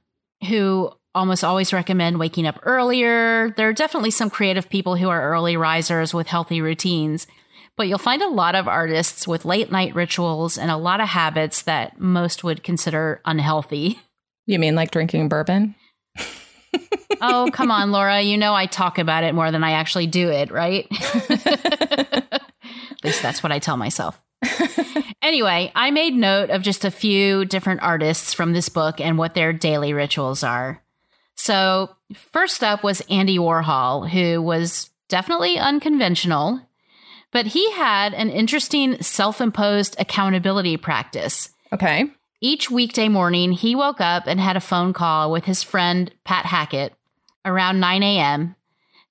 who 0.48 0.92
almost 1.14 1.44
always 1.44 1.72
recommend 1.72 2.18
waking 2.18 2.46
up 2.46 2.58
earlier, 2.62 3.50
there 3.56 3.68
are 3.68 3.72
definitely 3.72 4.10
some 4.10 4.30
creative 4.30 4.68
people 4.68 4.96
who 4.96 5.08
are 5.08 5.30
early 5.30 5.56
risers 5.56 6.12
with 6.12 6.26
healthy 6.26 6.60
routines. 6.60 7.26
But 7.76 7.88
you'll 7.88 7.98
find 7.98 8.20
a 8.20 8.28
lot 8.28 8.54
of 8.54 8.68
artists 8.68 9.26
with 9.26 9.44
late 9.44 9.72
night 9.72 9.94
rituals 9.94 10.58
and 10.58 10.70
a 10.70 10.76
lot 10.76 11.00
of 11.00 11.08
habits 11.08 11.62
that 11.62 11.98
most 11.98 12.44
would 12.44 12.62
consider 12.62 13.22
unhealthy. 13.24 13.98
You 14.46 14.58
mean 14.58 14.74
like 14.74 14.90
drinking 14.90 15.28
bourbon? 15.28 15.74
Oh, 17.20 17.50
come 17.52 17.70
on, 17.70 17.90
Laura. 17.90 18.20
You 18.20 18.36
know 18.36 18.54
I 18.54 18.66
talk 18.66 18.98
about 18.98 19.24
it 19.24 19.34
more 19.34 19.50
than 19.50 19.64
I 19.64 19.72
actually 19.72 20.06
do 20.06 20.28
it, 20.28 20.50
right? 20.50 20.86
At 21.30 23.04
least 23.04 23.22
that's 23.22 23.42
what 23.42 23.52
I 23.52 23.58
tell 23.58 23.76
myself. 23.76 24.20
anyway, 25.22 25.70
I 25.74 25.90
made 25.90 26.14
note 26.14 26.50
of 26.50 26.62
just 26.62 26.84
a 26.84 26.90
few 26.90 27.44
different 27.44 27.82
artists 27.82 28.32
from 28.34 28.52
this 28.52 28.68
book 28.68 29.00
and 29.00 29.18
what 29.18 29.34
their 29.34 29.52
daily 29.52 29.92
rituals 29.92 30.42
are. 30.42 30.82
So, 31.36 31.90
first 32.32 32.62
up 32.62 32.82
was 32.82 33.02
Andy 33.08 33.38
Warhol, 33.38 34.08
who 34.08 34.42
was 34.42 34.90
definitely 35.08 35.58
unconventional, 35.58 36.60
but 37.32 37.46
he 37.46 37.70
had 37.72 38.12
an 38.14 38.30
interesting 38.30 39.00
self 39.02 39.40
imposed 39.40 39.96
accountability 39.98 40.76
practice. 40.76 41.50
Okay. 41.72 42.10
Each 42.42 42.70
weekday 42.70 43.08
morning, 43.08 43.52
he 43.52 43.74
woke 43.74 44.00
up 44.00 44.26
and 44.26 44.40
had 44.40 44.56
a 44.56 44.60
phone 44.60 44.92
call 44.92 45.30
with 45.30 45.44
his 45.44 45.62
friend 45.62 46.10
Pat 46.24 46.46
Hackett 46.46 46.94
around 47.44 47.80
9 47.80 48.02
a.m 48.02 48.56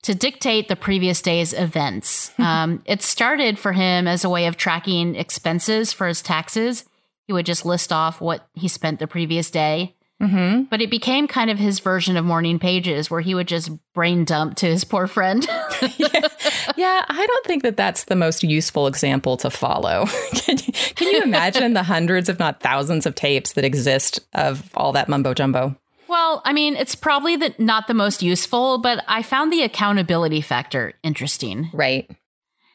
to 0.02 0.14
dictate 0.14 0.68
the 0.68 0.76
previous 0.76 1.20
day's 1.20 1.52
events. 1.52 2.32
um, 2.38 2.82
it 2.84 3.02
started 3.02 3.58
for 3.58 3.72
him 3.72 4.08
as 4.08 4.24
a 4.24 4.28
way 4.28 4.46
of 4.46 4.56
tracking 4.56 5.14
expenses 5.14 5.92
for 5.92 6.06
his 6.06 6.22
taxes. 6.22 6.84
He 7.26 7.32
would 7.32 7.46
just 7.46 7.64
list 7.64 7.92
off 7.92 8.20
what 8.20 8.48
he 8.54 8.68
spent 8.68 8.98
the 8.98 9.06
previous 9.06 9.50
day. 9.50 9.94
Mm-hmm. 10.20 10.64
But 10.64 10.82
it 10.82 10.90
became 10.90 11.26
kind 11.26 11.50
of 11.50 11.58
his 11.58 11.80
version 11.80 12.18
of 12.18 12.26
morning 12.26 12.58
pages 12.58 13.10
where 13.10 13.22
he 13.22 13.34
would 13.34 13.48
just 13.48 13.70
brain 13.94 14.26
dump 14.26 14.56
to 14.56 14.66
his 14.66 14.84
poor 14.84 15.06
friend. 15.06 15.46
yeah. 15.96 16.28
yeah. 16.76 17.04
I 17.08 17.26
don't 17.26 17.46
think 17.46 17.62
that 17.62 17.78
that's 17.78 18.04
the 18.04 18.16
most 18.16 18.42
useful 18.42 18.86
example 18.86 19.38
to 19.38 19.48
follow. 19.48 20.04
can, 20.34 20.58
you, 20.58 20.72
can 20.94 21.08
you 21.08 21.22
imagine 21.22 21.72
the 21.72 21.82
hundreds, 21.82 22.28
if 22.28 22.38
not 22.38 22.60
thousands, 22.60 23.06
of 23.06 23.14
tapes 23.14 23.54
that 23.54 23.64
exist 23.64 24.20
of 24.34 24.68
all 24.74 24.92
that 24.92 25.08
mumbo 25.08 25.32
jumbo? 25.32 25.74
Well, 26.10 26.42
I 26.44 26.52
mean, 26.52 26.74
it's 26.74 26.96
probably 26.96 27.36
the, 27.36 27.54
not 27.56 27.86
the 27.86 27.94
most 27.94 28.20
useful, 28.20 28.78
but 28.78 29.04
I 29.06 29.22
found 29.22 29.52
the 29.52 29.62
accountability 29.62 30.40
factor 30.40 30.94
interesting. 31.04 31.70
Right. 31.72 32.10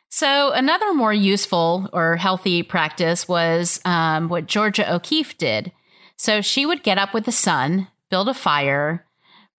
So, 0.10 0.54
another 0.54 0.94
more 0.94 1.12
useful 1.12 1.90
or 1.92 2.16
healthy 2.16 2.64
practice 2.64 3.28
was 3.28 3.82
um, 3.84 4.30
what 4.30 4.46
Georgia 4.46 4.90
O'Keeffe 4.90 5.38
did. 5.38 5.74
So, 6.16 6.40
she 6.40 6.66
would 6.66 6.82
get 6.82 6.98
up 6.98 7.14
with 7.14 7.26
the 7.26 7.34
sun, 7.34 7.90
build 8.10 8.30
a 8.30 8.34
fire, 8.34 9.06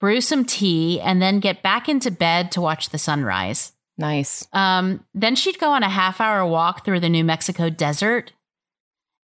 brew 0.01 0.23
some 0.23 0.47
tea, 0.47 0.99
and 0.99 1.21
then 1.21 1.39
get 1.39 1.62
back 1.62 1.87
into 1.87 2.11
bed 2.11 2.51
to 2.53 2.62
watch 2.62 2.89
the 2.89 2.99
sunrise. 2.99 3.73
Nice. 3.99 4.49
Um, 4.55 5.05
then 5.12 5.37
she'd 5.37 5.59
go 5.59 5.73
on 5.73 5.83
a 5.83 5.91
half 5.91 6.19
hour 6.19 6.47
walk 6.47 6.83
through 6.83 7.01
the 7.01 7.11
New 7.11 7.25
Mexico 7.25 7.69
desert. 7.69 8.33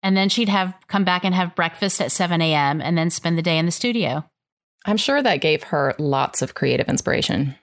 And 0.04 0.18
then 0.18 0.28
she'd 0.28 0.50
have 0.50 0.74
come 0.90 1.06
back 1.06 1.24
and 1.24 1.34
have 1.34 1.56
breakfast 1.56 2.02
at 2.02 2.12
7 2.12 2.42
a.m. 2.42 2.82
and 2.82 2.98
then 2.98 3.10
spend 3.10 3.38
the 3.38 3.44
day 3.44 3.58
in 3.58 3.66
the 3.66 3.72
studio. 3.72 4.26
I'm 4.86 4.98
sure 4.98 5.22
that 5.22 5.42
gave 5.42 5.64
her 5.64 5.94
lots 6.00 6.42
of 6.42 6.54
creative 6.54 6.88
inspiration. 6.88 7.56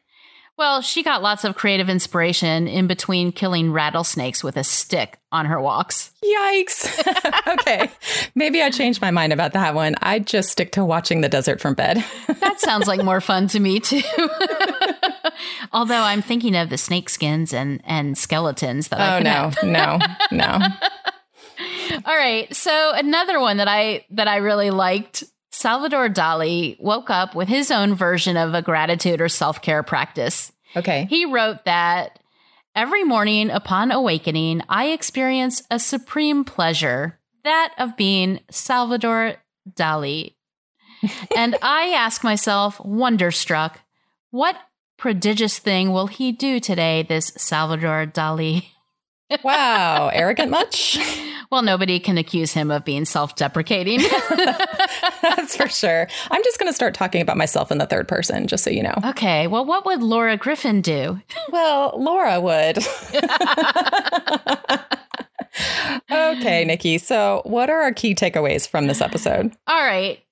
Well, 0.59 0.83
she 0.83 1.05
got 1.05 1.23
lots 1.23 1.45
of 1.45 1.55
creative 1.55 1.89
inspiration 1.89 2.67
in 2.67 2.89
between 2.89 3.31
killing 3.31 3.73
rattlesnakes 3.73 4.43
with 4.43 4.57
a 4.57 4.65
stick 4.65 5.21
on 5.31 5.47
her 5.47 5.61
walks. 5.61 6.11
Yikes. 6.25 7.47
okay. 7.61 7.89
Maybe 8.35 8.61
I 8.61 8.71
changed 8.71 9.01
my 9.01 9.13
mind 9.13 9.33
about 9.33 9.53
that 9.53 9.77
one. 9.77 9.95
I'd 10.03 10.27
just 10.27 10.51
stick 10.51 10.73
to 10.73 10.85
watching 10.85 11.21
the 11.21 11.29
desert 11.29 11.61
from 11.61 11.75
bed. 11.75 12.05
that 12.41 12.59
sounds 12.59 12.89
like 12.89 13.05
more 13.05 13.21
fun 13.21 13.47
to 13.49 13.61
me, 13.61 13.79
too. 13.79 14.03
Although 15.73 16.03
I'm 16.03 16.23
thinking 16.23 16.57
of 16.57 16.71
the 16.71 16.79
snake 16.79 17.09
skins 17.09 17.55
and, 17.55 17.81
and 17.85 18.19
skeletons 18.19 18.89
that 18.89 19.01
I 19.01 19.19
Oh, 19.19 19.23
no, 19.23 19.53
no, 19.63 19.99
no. 20.33 20.59
All 22.05 22.17
right. 22.17 22.53
So 22.53 22.93
another 22.95 23.39
one 23.39 23.59
that 23.59 23.69
I 23.69 24.05
that 24.11 24.27
I 24.27 24.37
really 24.39 24.71
liked 24.71 25.23
Salvador 25.51 26.09
Dali 26.09 26.79
woke 26.81 27.11
up 27.11 27.35
with 27.35 27.49
his 27.49 27.71
own 27.71 27.95
version 27.95 28.37
of 28.37 28.55
a 28.55 28.63
gratitude 28.63 29.21
or 29.21 29.29
self 29.29 29.63
care 29.63 29.83
practice. 29.83 30.53
Okay. 30.77 31.07
He 31.09 31.25
wrote 31.25 31.65
that 31.65 32.19
every 32.75 33.05
morning 33.05 33.51
upon 33.51 33.91
awakening, 33.91 34.63
I 34.69 34.89
experience 34.89 35.63
a 35.71 35.79
supreme 35.79 36.45
pleasure, 36.45 37.19
that 37.45 37.75
of 37.79 37.97
being 37.97 38.41
Salvador 38.51 39.37
Dali. 39.69 40.35
and 41.37 41.57
I 41.63 41.89
ask 41.89 42.23
myself, 42.23 42.81
wonderstruck, 42.81 43.81
what 44.31 44.57
prodigious 44.97 45.59
thing 45.59 45.93
will 45.93 46.09
he 46.09 46.33
do 46.33 46.61
today, 46.61 47.03
this 47.03 47.33
Salvador 47.37 48.07
Dali? 48.07 48.67
Wow, 49.43 50.09
arrogant 50.13 50.51
much? 50.51 50.99
Well, 51.51 51.63
nobody 51.63 51.99
can 51.99 52.19
accuse 52.19 52.53
him 52.53 52.71
of 52.71 52.85
being 52.85 53.07
self 53.07 53.35
deprecating. 53.35 54.01
That's 55.23 55.57
for 55.57 55.67
sure. 55.67 56.07
I'm 56.31 56.45
just 56.45 56.59
going 56.59 56.69
to 56.69 56.75
start 56.75 56.93
talking 56.93 57.23
about 57.23 57.39
myself 57.39 57.73
in 57.73 57.79
the 57.79 57.87
third 57.87 58.07
person, 58.07 58.47
just 58.47 58.65
so 58.65 58.69
you 58.69 58.83
know. 58.83 58.93
Okay. 59.03 59.47
Well, 59.47 59.65
what 59.65 59.87
would 59.87 60.03
Laura 60.03 60.37
Griffin 60.37 60.83
do? 60.83 61.21
Well, 61.51 61.95
Laura 61.99 62.39
would. 62.39 62.79
okay, 66.11 66.65
Nikki. 66.67 66.99
So, 66.99 67.41
what 67.47 67.71
are 67.71 67.81
our 67.81 67.93
key 67.93 68.15
takeaways 68.15 68.69
from 68.69 68.87
this 68.87 69.01
episode? 69.01 69.53
All 69.67 69.83
right. 69.85 70.23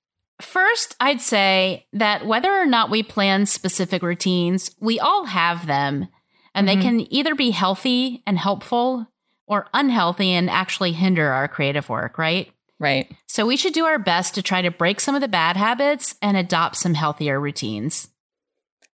First, 0.43 0.95
I'd 1.01 1.23
say 1.23 1.87
that 1.95 2.27
whether 2.27 2.53
or 2.53 2.67
not 2.67 2.91
we 2.91 3.03
plan 3.03 3.47
specific 3.47 4.03
routines, 4.03 4.71
we 4.81 5.01
all 5.01 5.25
have 5.25 5.67
them, 5.67 6.09
and 6.57 6.67
mm-hmm. 6.67 6.79
they 6.79 6.85
can 6.85 7.13
either 7.13 7.37
be 7.37 7.51
healthy 7.51 8.23
and 8.27 8.37
helpful 8.39 9.07
or 9.47 9.69
unhealthy 9.73 10.31
and 10.31 10.51
actually 10.51 10.93
hinder 10.93 11.31
our 11.31 11.47
creative 11.47 11.89
work, 11.89 12.19
right? 12.19 12.51
Right. 12.81 13.11
So 13.29 13.47
we 13.47 13.57
should 13.57 13.73
do 13.73 13.85
our 13.85 13.99
best 13.99 14.35
to 14.35 14.43
try 14.43 14.63
to 14.63 14.71
break 14.71 15.01
some 15.01 15.15
of 15.15 15.21
the 15.21 15.29
bad 15.29 15.57
habits 15.57 16.17
and 16.21 16.37
adopt 16.37 16.77
some 16.77 16.95
healthier 16.95 17.39
routines. 17.39 18.09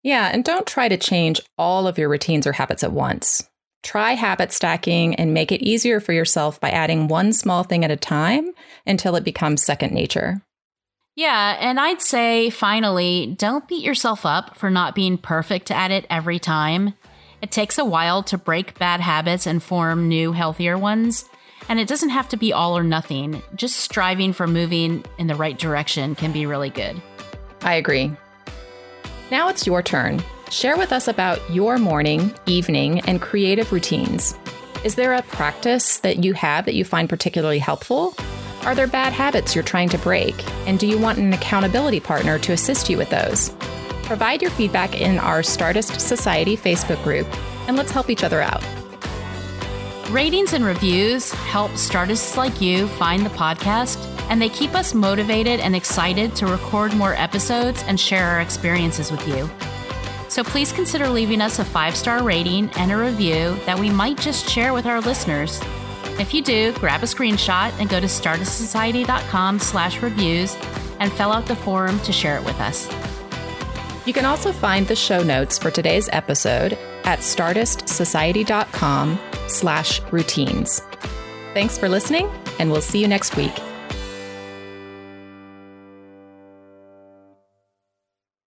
Yeah, 0.03 0.29
and 0.33 0.43
don't 0.43 0.67
try 0.67 0.87
to 0.87 0.97
change 0.97 1.39
all 1.57 1.87
of 1.87 1.97
your 1.97 2.09
routines 2.09 2.45
or 2.45 2.51
habits 2.51 2.83
at 2.83 2.91
once. 2.91 3.47
Try 3.83 4.13
habit 4.13 4.51
stacking 4.51 5.15
and 5.15 5.33
make 5.33 5.51
it 5.51 5.61
easier 5.61 5.99
for 5.99 6.13
yourself 6.13 6.59
by 6.59 6.69
adding 6.69 7.07
one 7.07 7.33
small 7.33 7.63
thing 7.63 7.85
at 7.85 7.91
a 7.91 7.95
time 7.95 8.51
until 8.85 9.15
it 9.15 9.23
becomes 9.23 9.63
second 9.63 9.93
nature. 9.93 10.41
Yeah, 11.15 11.57
and 11.59 11.79
I'd 11.79 12.01
say 12.01 12.49
finally, 12.49 13.35
don't 13.37 13.67
beat 13.67 13.83
yourself 13.83 14.25
up 14.25 14.57
for 14.57 14.69
not 14.69 14.95
being 14.95 15.17
perfect 15.17 15.69
at 15.69 15.91
it 15.91 16.05
every 16.09 16.39
time. 16.39 16.93
It 17.41 17.51
takes 17.51 17.77
a 17.77 17.85
while 17.85 18.21
to 18.23 18.37
break 18.37 18.77
bad 18.77 18.99
habits 18.99 19.47
and 19.47 19.63
form 19.63 20.07
new, 20.07 20.31
healthier 20.31 20.77
ones. 20.77 21.25
And 21.69 21.79
it 21.79 21.87
doesn't 21.87 22.09
have 22.09 22.29
to 22.29 22.37
be 22.37 22.53
all 22.53 22.77
or 22.77 22.83
nothing. 22.83 23.41
Just 23.55 23.77
striving 23.77 24.33
for 24.33 24.45
moving 24.45 25.03
in 25.17 25.27
the 25.27 25.35
right 25.35 25.57
direction 25.57 26.15
can 26.15 26.31
be 26.31 26.45
really 26.45 26.69
good. 26.69 27.01
I 27.61 27.75
agree. 27.75 28.11
Now 29.31 29.47
it's 29.49 29.65
your 29.65 29.81
turn. 29.81 30.21
Share 30.49 30.77
with 30.77 30.91
us 30.91 31.07
about 31.07 31.39
your 31.49 31.77
morning, 31.77 32.33
evening, 32.45 32.99
and 33.01 33.21
creative 33.21 33.71
routines. 33.71 34.35
Is 34.83 34.95
there 34.95 35.13
a 35.13 35.21
practice 35.21 35.99
that 35.99 36.23
you 36.23 36.33
have 36.33 36.65
that 36.65 36.75
you 36.75 36.83
find 36.83 37.07
particularly 37.07 37.59
helpful? 37.59 38.15
Are 38.63 38.75
there 38.75 38.87
bad 38.87 39.13
habits 39.13 39.55
you're 39.55 39.63
trying 39.63 39.89
to 39.89 39.97
break? 39.99 40.35
And 40.67 40.77
do 40.77 40.85
you 40.85 40.97
want 40.97 41.17
an 41.17 41.33
accountability 41.33 41.99
partner 41.99 42.37
to 42.39 42.51
assist 42.51 42.89
you 42.89 42.97
with 42.97 43.09
those? 43.09 43.49
Provide 44.11 44.41
your 44.41 44.51
feedback 44.51 44.99
in 44.99 45.19
our 45.19 45.41
Stardust 45.41 46.01
Society 46.01 46.57
Facebook 46.57 47.01
group, 47.01 47.25
and 47.69 47.77
let's 47.77 47.91
help 47.91 48.09
each 48.09 48.25
other 48.25 48.41
out. 48.41 48.61
Ratings 50.09 50.51
and 50.51 50.65
reviews 50.65 51.31
help 51.31 51.71
Stardists 51.71 52.35
like 52.35 52.59
you 52.59 52.89
find 52.89 53.25
the 53.25 53.29
podcast, 53.29 53.95
and 54.29 54.41
they 54.41 54.49
keep 54.49 54.75
us 54.75 54.93
motivated 54.93 55.61
and 55.61 55.77
excited 55.77 56.35
to 56.35 56.45
record 56.45 56.93
more 56.93 57.13
episodes 57.13 57.85
and 57.87 57.97
share 57.97 58.27
our 58.27 58.41
experiences 58.41 59.11
with 59.11 59.25
you. 59.25 59.49
So 60.27 60.43
please 60.43 60.73
consider 60.73 61.07
leaving 61.07 61.39
us 61.39 61.59
a 61.59 61.63
five 61.63 61.95
star 61.95 62.21
rating 62.21 62.69
and 62.71 62.91
a 62.91 62.97
review 62.97 63.55
that 63.65 63.79
we 63.79 63.89
might 63.89 64.17
just 64.17 64.45
share 64.49 64.73
with 64.73 64.87
our 64.87 64.99
listeners. 64.99 65.61
If 66.19 66.33
you 66.33 66.41
do, 66.41 66.73
grab 66.73 67.01
a 67.01 67.05
screenshot 67.05 67.71
and 67.79 67.89
go 67.89 68.01
to 68.01 68.07
stardustsociety.com 68.07 69.59
slash 69.59 70.01
reviews 70.01 70.57
and 70.99 71.09
fill 71.13 71.31
out 71.31 71.45
the 71.45 71.55
form 71.55 71.97
to 72.01 72.11
share 72.11 72.35
it 72.35 72.43
with 72.43 72.59
us. 72.59 72.89
You 74.05 74.13
can 74.13 74.25
also 74.25 74.51
find 74.51 74.87
the 74.87 74.95
show 74.95 75.23
notes 75.23 75.57
for 75.57 75.71
today's 75.71 76.09
episode 76.11 76.77
at 77.03 77.19
stardustsociety.com 77.19 79.19
slash 79.47 80.01
routines. 80.11 80.81
Thanks 81.53 81.77
for 81.77 81.89
listening, 81.89 82.29
and 82.59 82.71
we'll 82.71 82.81
see 82.81 82.99
you 82.99 83.07
next 83.07 83.35
week. 83.35 83.53